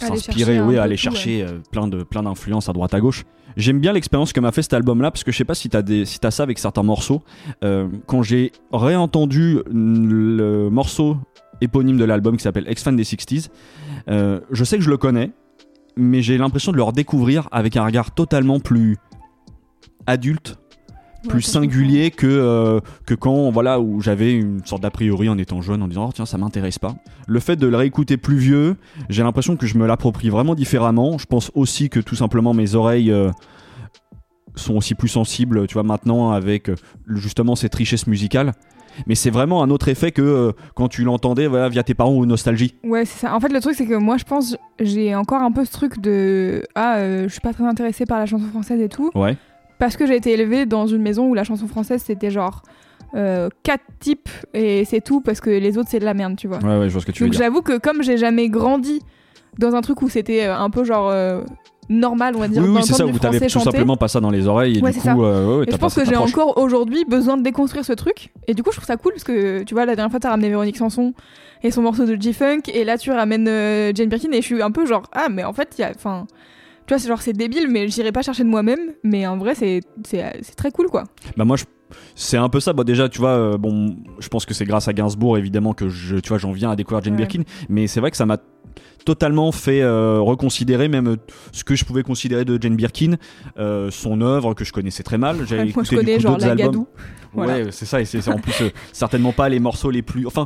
[0.00, 3.24] s'inspirer, oui, aller chercher euh, plein de plein d'influences à droite à gauche.
[3.56, 5.82] J'aime bien l'expérience que m'a fait cet album-là parce que je sais pas si t'as
[5.82, 7.22] des si t'as ça avec certains morceaux.
[7.64, 11.16] Euh, quand j'ai réentendu le morceau
[11.60, 13.48] éponyme de l'album qui s'appelle Ex-Fan des 60s,
[14.08, 15.32] euh, je sais que je le connais,
[15.96, 18.96] mais j'ai l'impression de le redécouvrir avec un regard totalement plus
[20.06, 20.58] adulte
[21.26, 25.60] plus singulier que, euh, que quand voilà où j'avais une sorte d'a priori en étant
[25.62, 26.94] jeune en disant oh tiens ça m'intéresse pas.
[27.26, 28.76] Le fait de le réécouter plus vieux
[29.08, 31.18] j'ai l'impression que je me l'approprie vraiment différemment.
[31.18, 33.30] Je pense aussi que tout simplement mes oreilles euh,
[34.54, 36.76] sont aussi plus sensibles tu vois maintenant avec euh,
[37.08, 38.52] justement cette richesse musicale.
[39.06, 42.14] Mais c'est vraiment un autre effet que euh, quand tu l'entendais voilà, via tes parents
[42.14, 42.74] ou nostalgie.
[42.82, 43.34] Ouais, c'est ça.
[43.34, 46.00] En fait, le truc, c'est que moi, je pense, j'ai encore un peu ce truc
[46.00, 49.10] de Ah, euh, je suis pas très intéressée par la chanson française et tout.
[49.14, 49.36] ouais
[49.78, 52.62] Parce que j'ai été élevée dans une maison où la chanson française, c'était genre
[53.14, 56.48] euh, quatre types et c'est tout, parce que les autres, c'est de la merde, tu
[56.48, 56.58] vois.
[56.58, 58.48] ouais ouais je vois ce que tu veux Donc dire j'avoue que comme j'ai jamais
[58.48, 59.00] grandi
[59.58, 61.42] dans un truc où c'était euh, un peu genre euh,
[61.88, 64.30] normal, on va dire, oui oui c'est ça t'avais français tout simplement pas ça dans
[64.30, 65.14] les oreilles et Ouais, du c'est ça.
[65.14, 68.30] coup euh, ouais, Et je pense que j'ai encore aujourd'hui besoin de déconstruire ce truc.
[68.46, 70.30] Et du coup, je trouve ça cool parce que tu vois, la dernière fois, t'as
[70.30, 71.14] ramené Véronique Sanson
[71.62, 72.62] et son morceau de G-Funk.
[72.74, 73.46] Et là, tu ramènes
[73.96, 74.30] Jane Birkin.
[74.32, 75.90] Et je suis un peu genre, ah, mais en fait, il y a.
[75.94, 76.26] Enfin.
[76.88, 78.78] Tu vois, c'est genre, c'est débile, mais j'irai pas chercher de moi-même.
[79.04, 79.82] Mais en vrai, c'est
[80.56, 81.04] très cool, quoi.
[81.36, 81.64] Bah moi je-
[82.14, 82.72] c'est un peu ça.
[82.72, 85.88] Bon déjà tu vois euh, bon je pense que c'est grâce à Gainsbourg évidemment que
[85.88, 87.18] je tu vois j'en viens à découvrir Jane Ouais.
[87.20, 88.36] Birkin mais c'est vrai que ça m'a
[89.06, 91.16] totalement fait euh, reconsidérer même euh,
[91.52, 93.14] ce que je pouvais considérer de Jane Birkin,
[93.58, 95.46] euh, son œuvre que je connaissais très mal.
[95.46, 96.66] J'avais Ouais, écouté du coup genre la albums.
[96.66, 96.86] Gadou.
[97.32, 97.54] Voilà.
[97.54, 98.52] Ouais, c'est ça, et c'est en plus
[98.92, 100.26] certainement pas les morceaux les plus.
[100.26, 100.44] Enfin,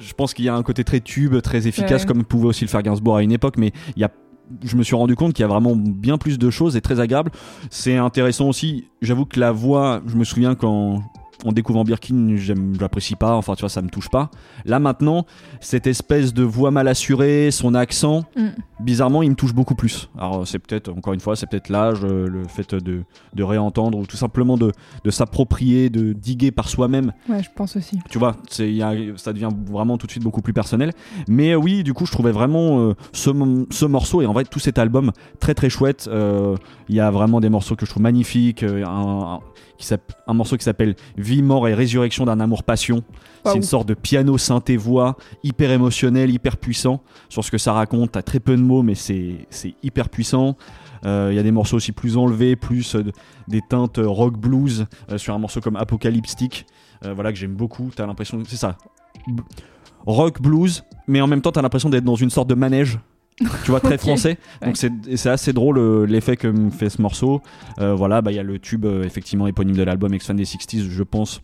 [0.00, 2.08] je pense qu'il y a un côté très tube, très efficace, Ouais.
[2.08, 4.10] comme pouvait aussi le faire Gainsbourg à une époque, mais il y a.
[4.62, 7.00] Je me suis rendu compte qu'il y a vraiment bien plus de choses et très
[7.00, 7.30] agréable.
[7.70, 8.88] C'est intéressant aussi.
[9.02, 11.02] J'avoue que la voix, je me souviens quand
[11.44, 13.34] en découvrant Birkin, j'aime, j'apprécie pas.
[13.36, 14.30] Enfin, tu vois, ça me touche pas.
[14.64, 15.26] Là maintenant,
[15.60, 18.48] cette espèce de voix mal assurée, son accent, Mm.
[18.80, 20.08] bizarrement, il me touche beaucoup plus.
[20.18, 23.02] Alors, c'est peut-être, encore une fois, c'est peut-être l'âge, euh, le fait de,
[23.34, 24.72] de réentendre ou tout simplement de,
[25.04, 27.12] de s'approprier, de diguer par soi-même.
[27.28, 27.98] Ouais, je pense aussi.
[28.10, 30.92] Tu vois, c'est, il y a- ça devient vraiment tout de suite beaucoup plus personnel.
[31.28, 34.58] Mais euh, oui, du coup, je trouvais vraiment euh, ce, morceau et en vrai tout
[34.58, 36.08] cet album très très chouette.
[36.10, 36.56] Euh,
[36.88, 38.62] Il y a vraiment des morceaux que je trouve magnifiques.
[38.62, 39.40] un, un-
[39.78, 39.92] qui
[40.26, 43.02] un morceau qui s'appelle Vie, mort et résurrection d'un amour passion.
[43.44, 47.72] C'est une sorte de piano synthé voix hyper émotionnel, hyper puissant sur ce que ça
[47.72, 48.12] raconte.
[48.12, 49.46] T'as très peu de mots, mais c'est
[49.82, 50.56] hyper puissant.
[51.04, 53.12] Euh, Il y a des morceaux aussi plus enlevés, plus euh, de-
[53.48, 56.64] des teintes euh, rock blues euh, sur un morceau comme Apocalyptic,
[57.04, 57.90] euh, voilà que j'aime beaucoup.
[57.94, 58.78] T'as l'impression, c'est ça,
[60.06, 62.98] rock blues, mais en même temps t'as l'impression d'être dans une sorte de manège.
[63.64, 64.38] Tu vois, très français.
[64.64, 67.40] Donc c'est assez drôle euh, l'effet que me fait ce morceau.
[67.80, 70.44] Euh, voilà, bah il y a le tube euh, effectivement éponyme de l'album Ex-Fan des
[70.44, 71.40] 60s, je pense.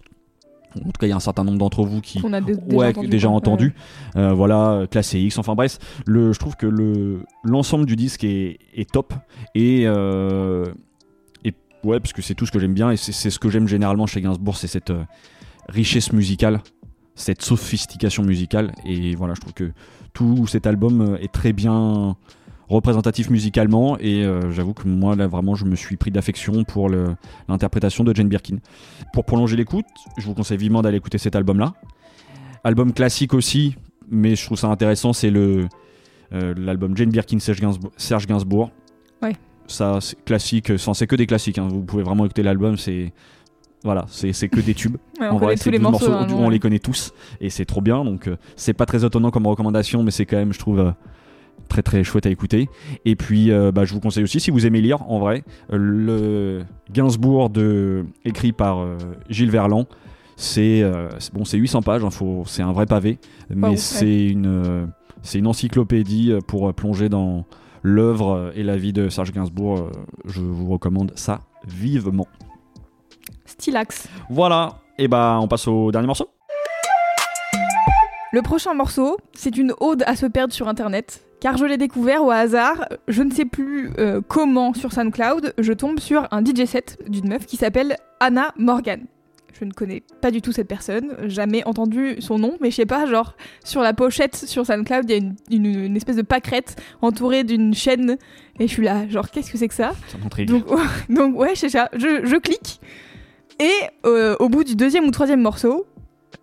[0.76, 2.54] En tout cas, il y a un certain nombre d'entre vous qui, On a dé-
[2.54, 3.08] déjà ouais, entendu.
[3.08, 3.36] déjà quoi.
[3.38, 3.74] entendu.
[4.14, 5.36] Voilà, classé X.
[5.38, 9.12] Enfin bref, le, je trouve que le l'ensemble du disque est, est top
[9.56, 13.48] et et ouais parce que c'est tout ce que j'aime bien et c'est ce que
[13.48, 14.92] j'aime généralement chez Gainsbourg, c'est cette
[15.68, 16.60] richesse musicale,
[17.20, 19.72] cette sophistication musicale et voilà, je trouve que
[20.12, 22.16] tout cet album euh, est très bien
[22.68, 26.88] représentatif musicalement et euh, j'avoue que moi là vraiment je me suis pris d'affection pour
[27.48, 28.58] l'interprétation de Jane Birkin.
[29.12, 29.84] Pour prolonger l'écoute,
[30.18, 31.74] je vous conseille vivement d'aller écouter cet album là.
[32.64, 33.74] Album classique aussi,
[34.10, 35.68] mais je trouve ça intéressant, c'est le
[36.32, 37.90] euh, l'album Jane Birkin Serge Gainsbourg.
[37.96, 38.70] Serge Gainsbourg.
[39.20, 39.34] Ouais.
[39.66, 41.58] Ça c'est classique, c'est que des classiques.
[41.58, 41.68] hein.
[41.68, 43.12] Vous pouvez vraiment écouter l'album, c'est
[43.82, 44.96] voilà, c'est que des tubes.
[45.20, 46.10] Ouais, en on vrai, tous les 12 morceaux.
[46.10, 46.52] morceaux, hein, on ouais.
[46.52, 47.12] les connaît tous
[47.42, 48.06] et c'est trop bien.
[48.06, 50.92] Donc euh, c'est pas très étonnant comme recommandation, mais c'est quand même, je trouve, euh,
[51.68, 52.70] très très chouette à écouter.
[53.04, 56.62] Et puis, euh, bah, je vous conseille aussi, si vous aimez lire, en vrai, le
[56.90, 58.82] Gainsbourg de écrit par
[59.28, 59.84] Gilles Verland.
[60.36, 60.82] C'est
[61.34, 62.08] bon, c'est 800 pages, hein,
[62.46, 63.18] c'est un vrai pavé,
[63.50, 64.90] mais c'est une
[65.20, 67.44] c'est une encyclopédie pour plonger dans
[67.82, 69.90] l'œuvre et la vie de Serge Gainsbourg.
[70.24, 72.26] Je vous recommande ça vivement.
[73.50, 74.08] Stylax.
[74.30, 76.28] Voilà, et bah on passe au dernier morceau.
[78.32, 81.22] Le prochain morceau, c'est une ode à se perdre sur internet.
[81.40, 85.72] Car je l'ai découvert au hasard, je ne sais plus euh, comment sur SoundCloud, je
[85.72, 89.00] tombe sur un DJ set d'une meuf qui s'appelle Anna Morgan.
[89.58, 92.86] Je ne connais pas du tout cette personne, jamais entendu son nom, mais je sais
[92.86, 93.34] pas, genre
[93.64, 97.42] sur la pochette sur SoundCloud, il y a une, une- une espèce de pâquerette entourée
[97.42, 98.16] d'une chaîne,
[98.58, 99.92] et je suis là, genre qu'est-ce que c'est que ça?
[100.46, 100.64] Donc,
[101.08, 101.88] donc ouais, c'est ça.
[101.94, 102.80] Je, je clique.
[103.60, 103.72] Et
[104.06, 105.86] euh, au bout du deuxième ou troisième morceau,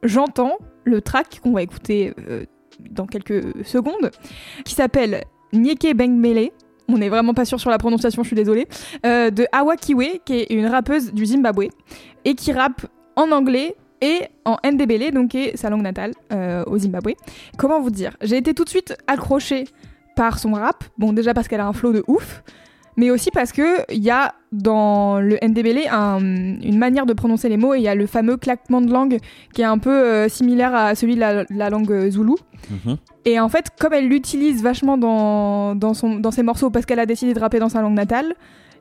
[0.04, 2.46] j'entends le track qu'on va écouter euh,
[2.92, 4.12] dans quelques secondes,
[4.64, 6.52] qui s'appelle Nyeke Bang Mele.
[6.88, 8.68] On n'est vraiment pas sûr sur la prononciation, je suis désolée.
[9.06, 11.70] euh, de Awa Kiwe, qui est une rappeuse du Zimbabwe,
[12.24, 16.12] et qui rappe en anglais et en ndebele, donc qui est sa langue natale
[16.68, 17.14] au Zimbabwe.
[17.58, 18.16] Comment vous dire?
[18.22, 19.64] J'ai été tout de suite accrochée
[20.16, 20.84] par son rap.
[21.00, 22.44] Bon, déjà parce qu'elle a un flow de ouf,
[22.98, 27.48] mais aussi parce que il y a dans le NDBL un- une manière de prononcer
[27.50, 29.20] les mots et il y a le fameux claquement de langue
[29.54, 32.36] qui est un peu euh, similaire à celui de la, la langue zoulou.
[32.72, 32.98] Mhm.
[33.26, 37.00] Et en fait, comme elle l'utilise vachement dans, dans, son, dans ses morceaux parce qu'elle
[37.00, 38.34] a décidé de rapper dans sa langue natale,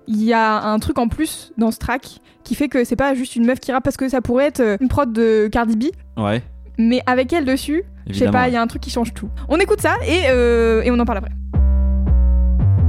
[0.07, 3.15] il y a un truc en plus dans ce track qui fait que c'est pas
[3.15, 5.75] juste une meuf qui rappe parce que ça pourrait être euh, une prod de Cardi
[5.77, 5.85] B,
[6.21, 6.43] Ouais,
[6.79, 9.29] mais avec elle dessus, je sais pas, il y a un truc qui change tout.
[9.49, 11.33] On écoute ça et, euh, et on en parle après.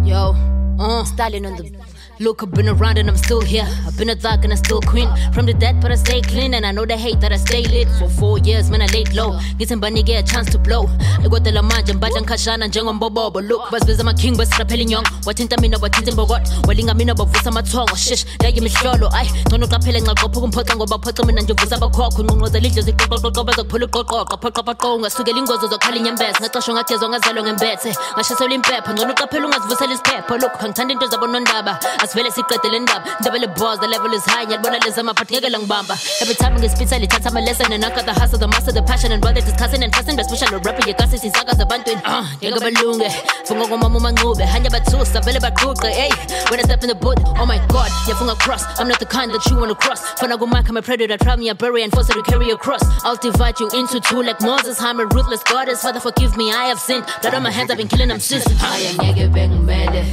[0.06, 0.36] Yo,
[0.80, 1.72] uh, styling on the
[2.20, 2.44] look.
[2.44, 3.68] I've been around and I'm still here.
[3.86, 5.10] I've been a thug and I still queen.
[5.34, 6.54] From the dead, but I stay clean.
[6.54, 7.88] And I know they hate that I stay lit.
[8.00, 9.40] For four years, man, I laid low.
[9.58, 10.88] Getting bunny get a chance to blow.
[11.24, 13.34] I got the lamanja, mbajan kashana, njengo mbobo.
[13.34, 15.04] But look, bas oh, beza eh, my king, bas rappelling young.
[15.26, 16.44] Watinta mina, watinta mbogot.
[16.68, 17.96] Walinga mina, bavusa matongo.
[17.96, 19.10] Shish, dayi mihlolo.
[19.14, 23.86] Ay, nono qaphele nxaqopha ukumphoxa ngoba phoxa mina nje uvusa abakhokho nqunqoza lidle ziqoqoqoqo bazokuphula
[23.86, 29.94] uqoqoqo phoqoqoqo ungasukela ingozo zokhala inyembezi ngaqashwa ngagezwa ngazalwa ngembethe ngashiselwa impepho ngcono uqaphela ungazivusela
[29.94, 31.74] isiphepho look angithanda into zabonondaba
[32.08, 35.50] asivele siqede le ndaba ndaba le boss the level is high ngiyalibona lezi amaphathi ngeke
[35.50, 38.82] langibamba every time ngispitha lithatha ama lesson and I got the hustle the master the
[38.84, 43.10] passion and brother discussing and trusting especially rapper yekasi sisakaza abantwini uh, ngeke balunge
[43.44, 46.12] funga ngomama umancube hanya bathusa vele baquqe hey
[46.50, 48.64] when I step in the booth oh my god yafunga cross.
[48.80, 50.02] I'm not the kind that you wanna cross.
[50.20, 52.58] Fana kumaka I'm a predator trap me a bury and force her to carry a
[52.58, 55.82] cross I'll divide you into two like Moses I'm a ruthless goddess.
[55.82, 57.06] Father forgive me I have sinned.
[57.22, 58.46] Blood on my hands I've been killing them since.
[58.62, 60.04] I angeke bengimele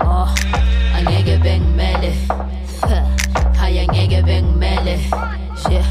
[0.00, 2.12] oh nigga bang mele.
[3.58, 4.98] Haya ngeke bengimele
[5.62, 5.84] Shit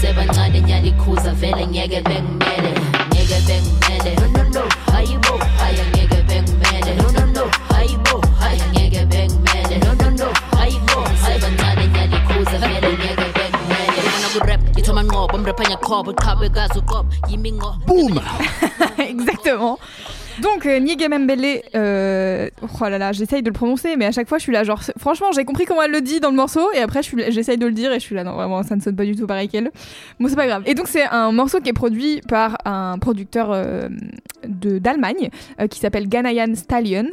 [0.00, 2.72] Sebancane nyalikhuza vele ngeke bengimele
[3.12, 4.62] Ngeke bengimele No no no.
[4.92, 7.44] Hayibo Haya ngeke bengimele No no no.
[7.68, 10.28] Hayibo Haya ngeke bengimele No no no.
[10.56, 16.78] Hayibo Sebancane nyalikhuza vele ngeke bengimele Ngifuna ku rap ngithoma nqobo umrepha ngiyaqhoba uqhabe kazi
[16.78, 18.16] uqobo yimi ngo Boom
[18.98, 19.78] Exactement
[20.40, 24.28] Donc, euh, Niege Mbele, euh, oh là là, j'essaye de le prononcer, mais à chaque
[24.28, 26.72] fois, je suis là, genre, franchement, j'ai compris comment elle le dit dans le morceau,
[26.72, 28.96] et après, j'essaye de le dire, et je suis là, non, vraiment, ça ne sonne
[28.96, 29.70] pas du tout pareil qu'elle.
[30.18, 30.62] Bon, c'est pas grave.
[30.66, 33.88] Et donc, c'est un morceau qui est produit par un producteur euh,
[34.44, 37.06] d'Allemagne, euh, qui s'appelle Ghanaian Stallion.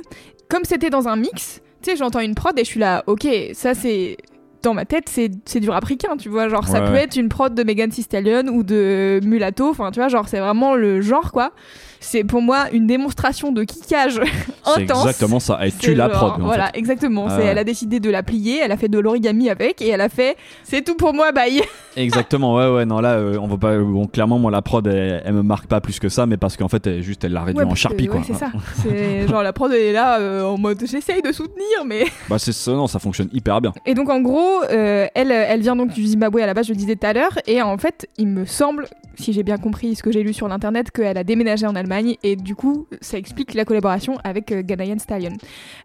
[0.49, 3.27] Comme c'était dans un mix, tu sais, j'entends une prod, et je suis là, ok,
[3.53, 4.17] ça c'est
[4.63, 6.49] dans ma tête, c'est du rapricain, tu vois.
[6.49, 9.69] Genre, ça peut être une prod de Megan Thee Stallion ou de Mulatto.
[9.69, 11.51] Enfin, tu vois, genre, c'est vraiment le genre, quoi.
[11.99, 14.19] C'est pour moi une démonstration de kickage
[14.65, 14.99] C'est intense.
[15.05, 15.59] exactement ça.
[15.65, 16.33] Et tu C'est la prod.
[16.39, 16.79] Voilà, fait.
[16.79, 17.25] exactement.
[17.27, 17.45] Ah C'est- ouais.
[17.47, 20.09] Elle a décidé de la plier, elle a fait de l'origami avec, et elle a
[20.09, 21.61] fait c'est tout pour moi, bye.
[21.97, 23.75] Exactement, ouais, ouais, non, là, euh, on va pas.
[23.79, 26.55] Bon, clairement, moi, la prod, elle, elle me marque pas plus que ça, mais parce
[26.55, 28.17] qu'en fait, elle, juste, elle l'a réduit Ouais, en charpie, quoi.
[28.17, 28.51] ouais, c'est ça.
[28.83, 32.05] C'est genre la prod elle est là euh, en mode j'essaye de soutenir, mais.
[32.29, 33.73] Bah, c'est ça, non, ça fonctionne hyper bien.
[33.85, 36.73] Et donc en gros, euh, elle, elle vient donc du Zimbabwe à la base, je
[36.73, 39.95] le disais tout à l'heure, et en fait, il me semble, si j'ai bien compris
[39.95, 41.86] ce que j'ai lu sur l'internet, qu'elle a déménagé en Allemagne,
[42.23, 45.33] et du coup, ça explique la collaboration avec euh, Ghanaian Stallion.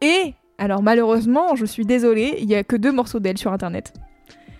[0.00, 3.92] Et alors malheureusement, je suis désolée, il y a que deux morceaux d'elle sur internet.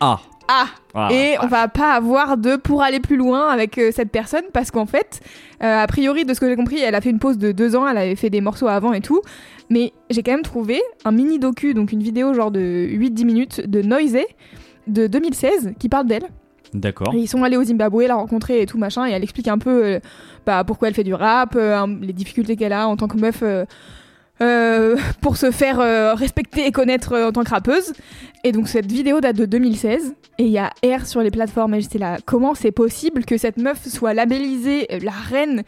[0.01, 1.09] Ah Ah Ah.
[1.13, 4.71] Et on va pas avoir de pour aller plus loin avec euh, cette personne parce
[4.71, 5.21] qu'en fait,
[5.63, 7.77] euh, a priori de ce que j'ai compris, elle a fait une pause de deux
[7.77, 9.23] ans, elle avait fait des morceaux avant et tout,
[9.71, 13.61] mais j'ai quand même trouvé un mini docu, donc une vidéo genre de 8-10 minutes
[13.69, 14.25] de Noisy
[14.87, 16.29] de 2016 qui parle d'elle.
[16.75, 17.15] D'accord.
[17.15, 19.59] Et ils sont allés au Zimbabwe, la rencontrer et tout machin, et elle explique un
[19.59, 20.01] peu euh,
[20.47, 23.43] bah, pourquoi elle fait du rap, euh, les difficultés qu'elle a en tant que meuf
[24.43, 27.93] euh, pour se faire euh, respecter et connaître euh, en tant que rappeuse.
[28.43, 31.75] Et donc cette vidéo date de 2016, et il y a R sur les plateformes,
[31.75, 35.63] et j'étais là, comment c'est possible que cette meuf soit labellisée la reine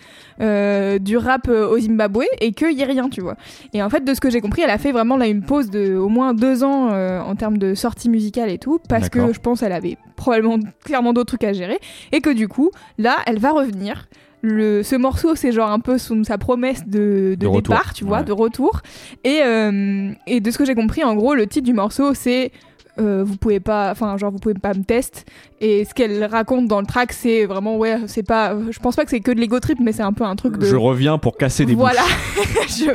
[0.98, 3.36] du rap au Zimbabwe et qu'il y ait rien, tu vois?
[3.74, 5.70] Et en fait, de ce que j'ai compris, elle a fait vraiment là une pause
[5.70, 9.38] de au moins deux ans en termes de sortie musicale et tout, parce que je
[9.38, 11.78] pense qu'elle avait probablement clairement d'autres trucs à gérer,
[12.12, 14.08] et que du coup, là, elle va revenir.
[14.46, 18.18] Le, ce morceau, c'est genre un peu son, sa promesse de, de départ, tu vois,
[18.18, 18.24] ouais.
[18.24, 18.82] de retour.
[19.24, 22.52] Et, euh, et de ce que j'ai compris, en gros, le titre du morceau, c'est
[22.98, 25.22] euh, vous pouvez pas, enfin, genre, vous pouvez pas me tester.
[25.60, 29.04] Et ce qu'elle raconte dans le track, c'est vraiment, ouais, c'est pas, je pense pas
[29.04, 30.66] que c'est que de l'ego trip, mais c'est un peu un truc de.
[30.66, 32.02] Je reviens pour casser des Voilà,
[32.68, 32.90] je,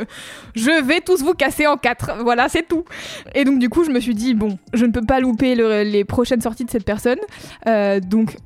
[0.54, 2.10] je vais tous vous casser en quatre.
[2.22, 2.84] Voilà, c'est tout.
[3.34, 5.82] Et donc, du coup, je me suis dit, bon, je ne peux pas louper le-
[5.82, 7.18] les prochaines sorties de cette personne.
[7.66, 8.36] Euh, donc,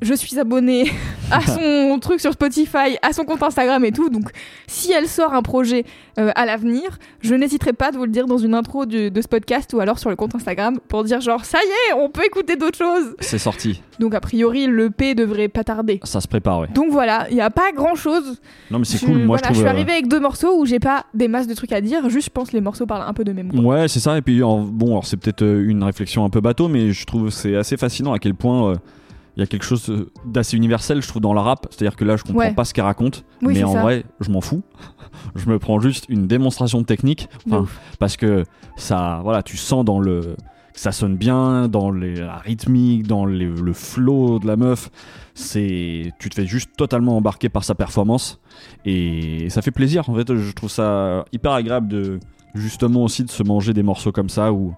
[0.00, 0.90] je suis abonnée
[1.30, 4.08] à son truc sur Spotify, à son compte Instagram et tout.
[4.10, 4.30] Donc,
[4.66, 5.84] si elle sort un projet
[6.18, 9.20] euh, à l'avenir, je n'hésiterai pas de vous le dire dans une intro du- de
[9.20, 12.08] ce podcast ou alors sur le compte Instagram pour dire genre, ça y est, on
[12.10, 13.16] peut écouter d'autres choses.
[13.20, 13.82] C'est sorti.
[13.98, 15.98] Donc, a priori, le P devrait pas tarder.
[16.04, 16.68] Ça se prépare, ouais.
[16.74, 19.16] Donc voilà, il n'y a pas grand chose Non, mais c'est je- cool.
[19.18, 19.56] Moi, voilà, je trouve.
[19.56, 22.08] suis euh, arrivée avec deux morceaux où j'ai pas des masses de trucs à dire,
[22.08, 23.50] juste je pense les morceaux parlent un peu de même.
[23.50, 23.60] quoi.
[23.60, 24.16] Ouais, c'est ça.
[24.16, 27.04] Et puis, en- bon, alors c'est peut-être euh, une réflexion un peu bateau, mais je
[27.04, 28.76] trouve c'est assez fascinant à quel point euh,
[29.38, 29.90] il y a quelque chose
[30.26, 31.68] d'assez universel, je trouve, dans le rap.
[31.70, 32.52] C'est-à-dire que là, je comprends Ouais.
[32.54, 33.82] pas ce qu'elle raconte, Oui, mais en ça.
[33.82, 34.62] vrai, je m'en fous.
[35.36, 37.28] je me prends juste une démonstration de technique,
[38.00, 38.42] parce que
[38.76, 40.34] ça, voilà, tu sens dans le
[40.74, 44.90] que ça sonne bien, dans les, la rythmique, dans les- le flow de la meuf.
[45.34, 48.38] C'est, tu te fais juste totalement embarquer par sa performance
[48.84, 50.08] et ça fait plaisir.
[50.08, 52.20] En fait, je trouve ça hyper agréable de
[52.54, 54.74] justement aussi de se manger des morceaux comme ça où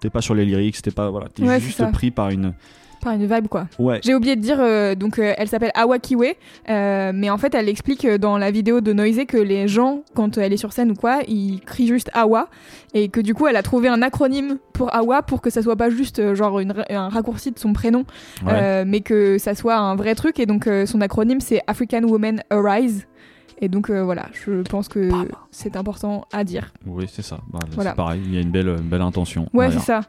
[0.00, 2.54] t'es pas sur les lyrics, t'es pas voilà, t'es Ouais, juste pris par une
[3.02, 3.66] Par une vibe, quoi.
[3.78, 3.98] ouais.
[4.02, 6.34] J'ai oublié de dire, euh, donc euh, elle s'appelle Awa Kiwe,
[6.68, 10.02] euh, mais en fait elle explique euh, dans la vidéo de Noisy que les gens,
[10.14, 12.48] quand elle est sur scène ou quoi, ils crient juste Awa,
[12.92, 15.76] et que du coup elle a trouvé un acronyme pour Awa pour que ça soit
[15.76, 18.04] pas juste euh, genre une un raccourci de son prénom,
[18.44, 18.52] Ouais.
[18.54, 22.02] euh, mais que ça soit un vrai truc, et donc euh, son acronyme c'est African
[22.02, 23.06] Women Arise.
[23.62, 25.10] Et donc euh, voilà, je pense que
[25.50, 26.72] c'est important à dire.
[26.86, 27.38] Oui, c'est ça.
[27.52, 27.90] Bah, Voilà.
[27.90, 29.48] C'est pareil, il y a une belle, une belle intention.
[29.52, 30.00] Ouais, c'est ça.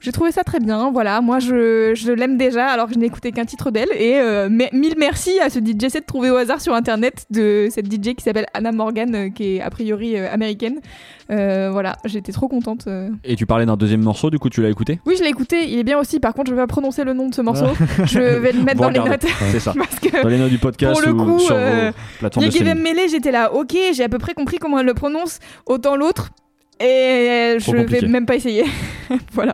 [0.00, 1.20] J'ai trouvé ça très bien, voilà.
[1.20, 3.88] Moi, je, je l'aime déjà, alors que je n'ai écouté qu'un titre d'elle.
[3.98, 7.90] Et euh, mille merci à ce DJ set trouvé au hasard sur internet de cette
[7.92, 10.80] DJ qui s'appelle Anna Morgan, euh, qui est a priori euh, américaine.
[11.28, 12.88] Voilà, j'étais trop contente.
[13.24, 15.00] Et tu parlais d'un deuxième morceau, du coup, tu l'as écouté?
[15.06, 16.20] Oui, je l'ai écouté, il est bien aussi.
[16.20, 17.66] Par contre, je vais pas prononcer le nom de ce morceau.
[18.04, 19.26] je vais le mettre dans les notes.
[19.50, 19.74] C'est ça.
[19.76, 22.48] Parce que Dans les notes du podcast Pour le ou coup, sur euh, vos plateformes
[22.48, 25.38] de me mêler, j'étais là, ok, j'ai à peu près compris comment elle le prononce,
[25.66, 26.30] autant l'autre.
[26.80, 28.08] Et Trop je vais compliqué.
[28.08, 28.64] même pas essayer.
[29.32, 29.52] voilà.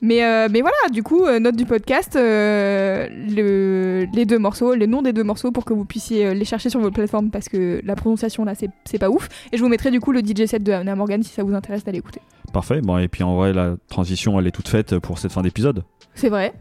[0.00, 4.74] Mais, euh, mais voilà, du coup, euh, note du podcast, euh, le- les deux morceaux,
[4.74, 7.30] les noms des deux morceaux pour que vous puissiez euh, les chercher sur vos plateformes
[7.30, 9.28] parce que la prononciation là, c'est c'est pas ouf.
[9.50, 11.52] Et je vous mettrai du coup le DJ set de Anna Morgan si ça vous
[11.54, 12.20] intéresse d'aller écouter.
[12.52, 12.80] Parfait.
[12.80, 15.82] Bon, et puis en vrai, la transition, elle est toute faite pour cette fin d'épisode.
[16.14, 16.52] C'est vrai.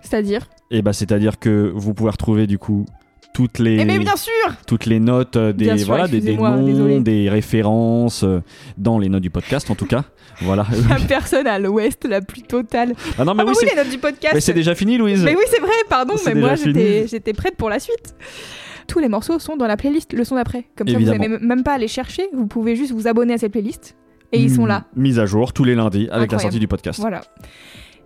[0.00, 0.48] C'est-à-dire?
[0.70, 2.86] Et bah, c'est-à-dire que vous pouvez retrouver, du coup,
[3.36, 4.32] toutes les, Eh bien sûr
[4.66, 7.00] toutes les notes, euh, des, sûr, voilà, des, des noms, désolé.
[7.00, 8.40] des références, euh,
[8.78, 10.04] dans les notes du podcast, en tout cas.
[10.40, 10.66] voilà.
[10.88, 12.94] La personne à l'ouest la plus totale.
[13.18, 14.32] ah non, mais ah bah oui, les notes du podcast.
[14.32, 15.22] mais c'est déjà fini, Louise.
[15.22, 18.14] Mais oui, c'est vrai, pardon, mais moi j'étais prête pour la suite.
[18.88, 20.64] Tous les morceaux sont dans la playlist le son d'après.
[20.74, 21.22] Comme ça, Évidemment.
[21.22, 23.96] vous n'avez même pas à les chercher, vous pouvez juste vous abonner à cette playlist
[24.32, 24.86] et ils sont là.
[24.96, 27.00] Mise à jour tous les lundis avec la sortie du podcast.
[27.00, 27.20] Voilà.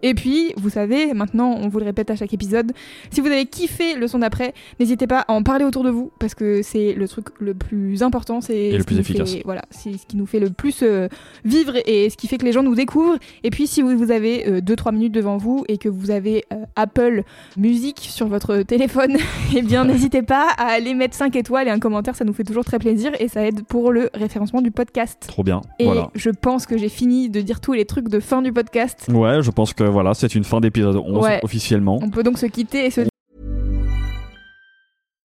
[0.03, 2.73] Et puis, vous savez, maintenant, on vous le répète à chaque épisode,
[3.11, 6.11] si vous avez kiffé le son d'après, n'hésitez pas à en parler autour de vous,
[6.19, 9.33] parce que c'est le truc le plus important, c'est le plus efficace.
[9.35, 11.09] fait- voilà, c'est ce qui nous fait le plus euh,
[11.45, 13.19] vivre et ce qui fait que les gens nous découvrent.
[13.45, 16.57] Et puis, si vous, vous avez 2-3 minutes devant vous et que vous avez euh,
[16.77, 17.23] Apple
[17.57, 19.17] Music sur votre téléphone,
[19.57, 22.45] eh bien, n'hésitez pas à aller mettre 5 étoiles et un commentaire, ça nous fait
[22.45, 25.25] toujours très plaisir et ça aide pour le référencement du podcast.
[25.29, 25.61] Trop bien.
[25.79, 26.11] Et Voilà.
[26.15, 29.07] je pense que j'ai fini de dire tous les trucs de fin du podcast.
[29.13, 31.41] Ouais, je pense que voilà, c'est une fin d'épisode 11 Ouais.
[31.43, 31.99] officiellement.
[32.03, 33.03] On peut donc se quitter et se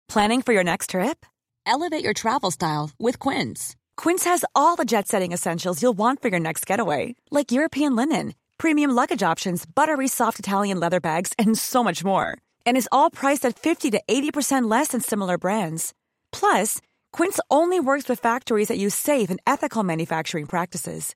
[0.08, 1.26] Planning for your next trip?
[1.66, 3.76] Elevate your travel style with Quince.
[3.96, 7.96] Quince has all the jet setting essentials you'll want for your next getaway, like European
[7.96, 12.38] linen, premium luggage options, buttery soft Italian leather bags, and so much more.
[12.66, 15.94] And is all priced at 50 to 80% less than similar brands.
[16.34, 16.82] Plus,
[17.14, 21.16] Quince only works with factories that use safe and ethical manufacturing practices.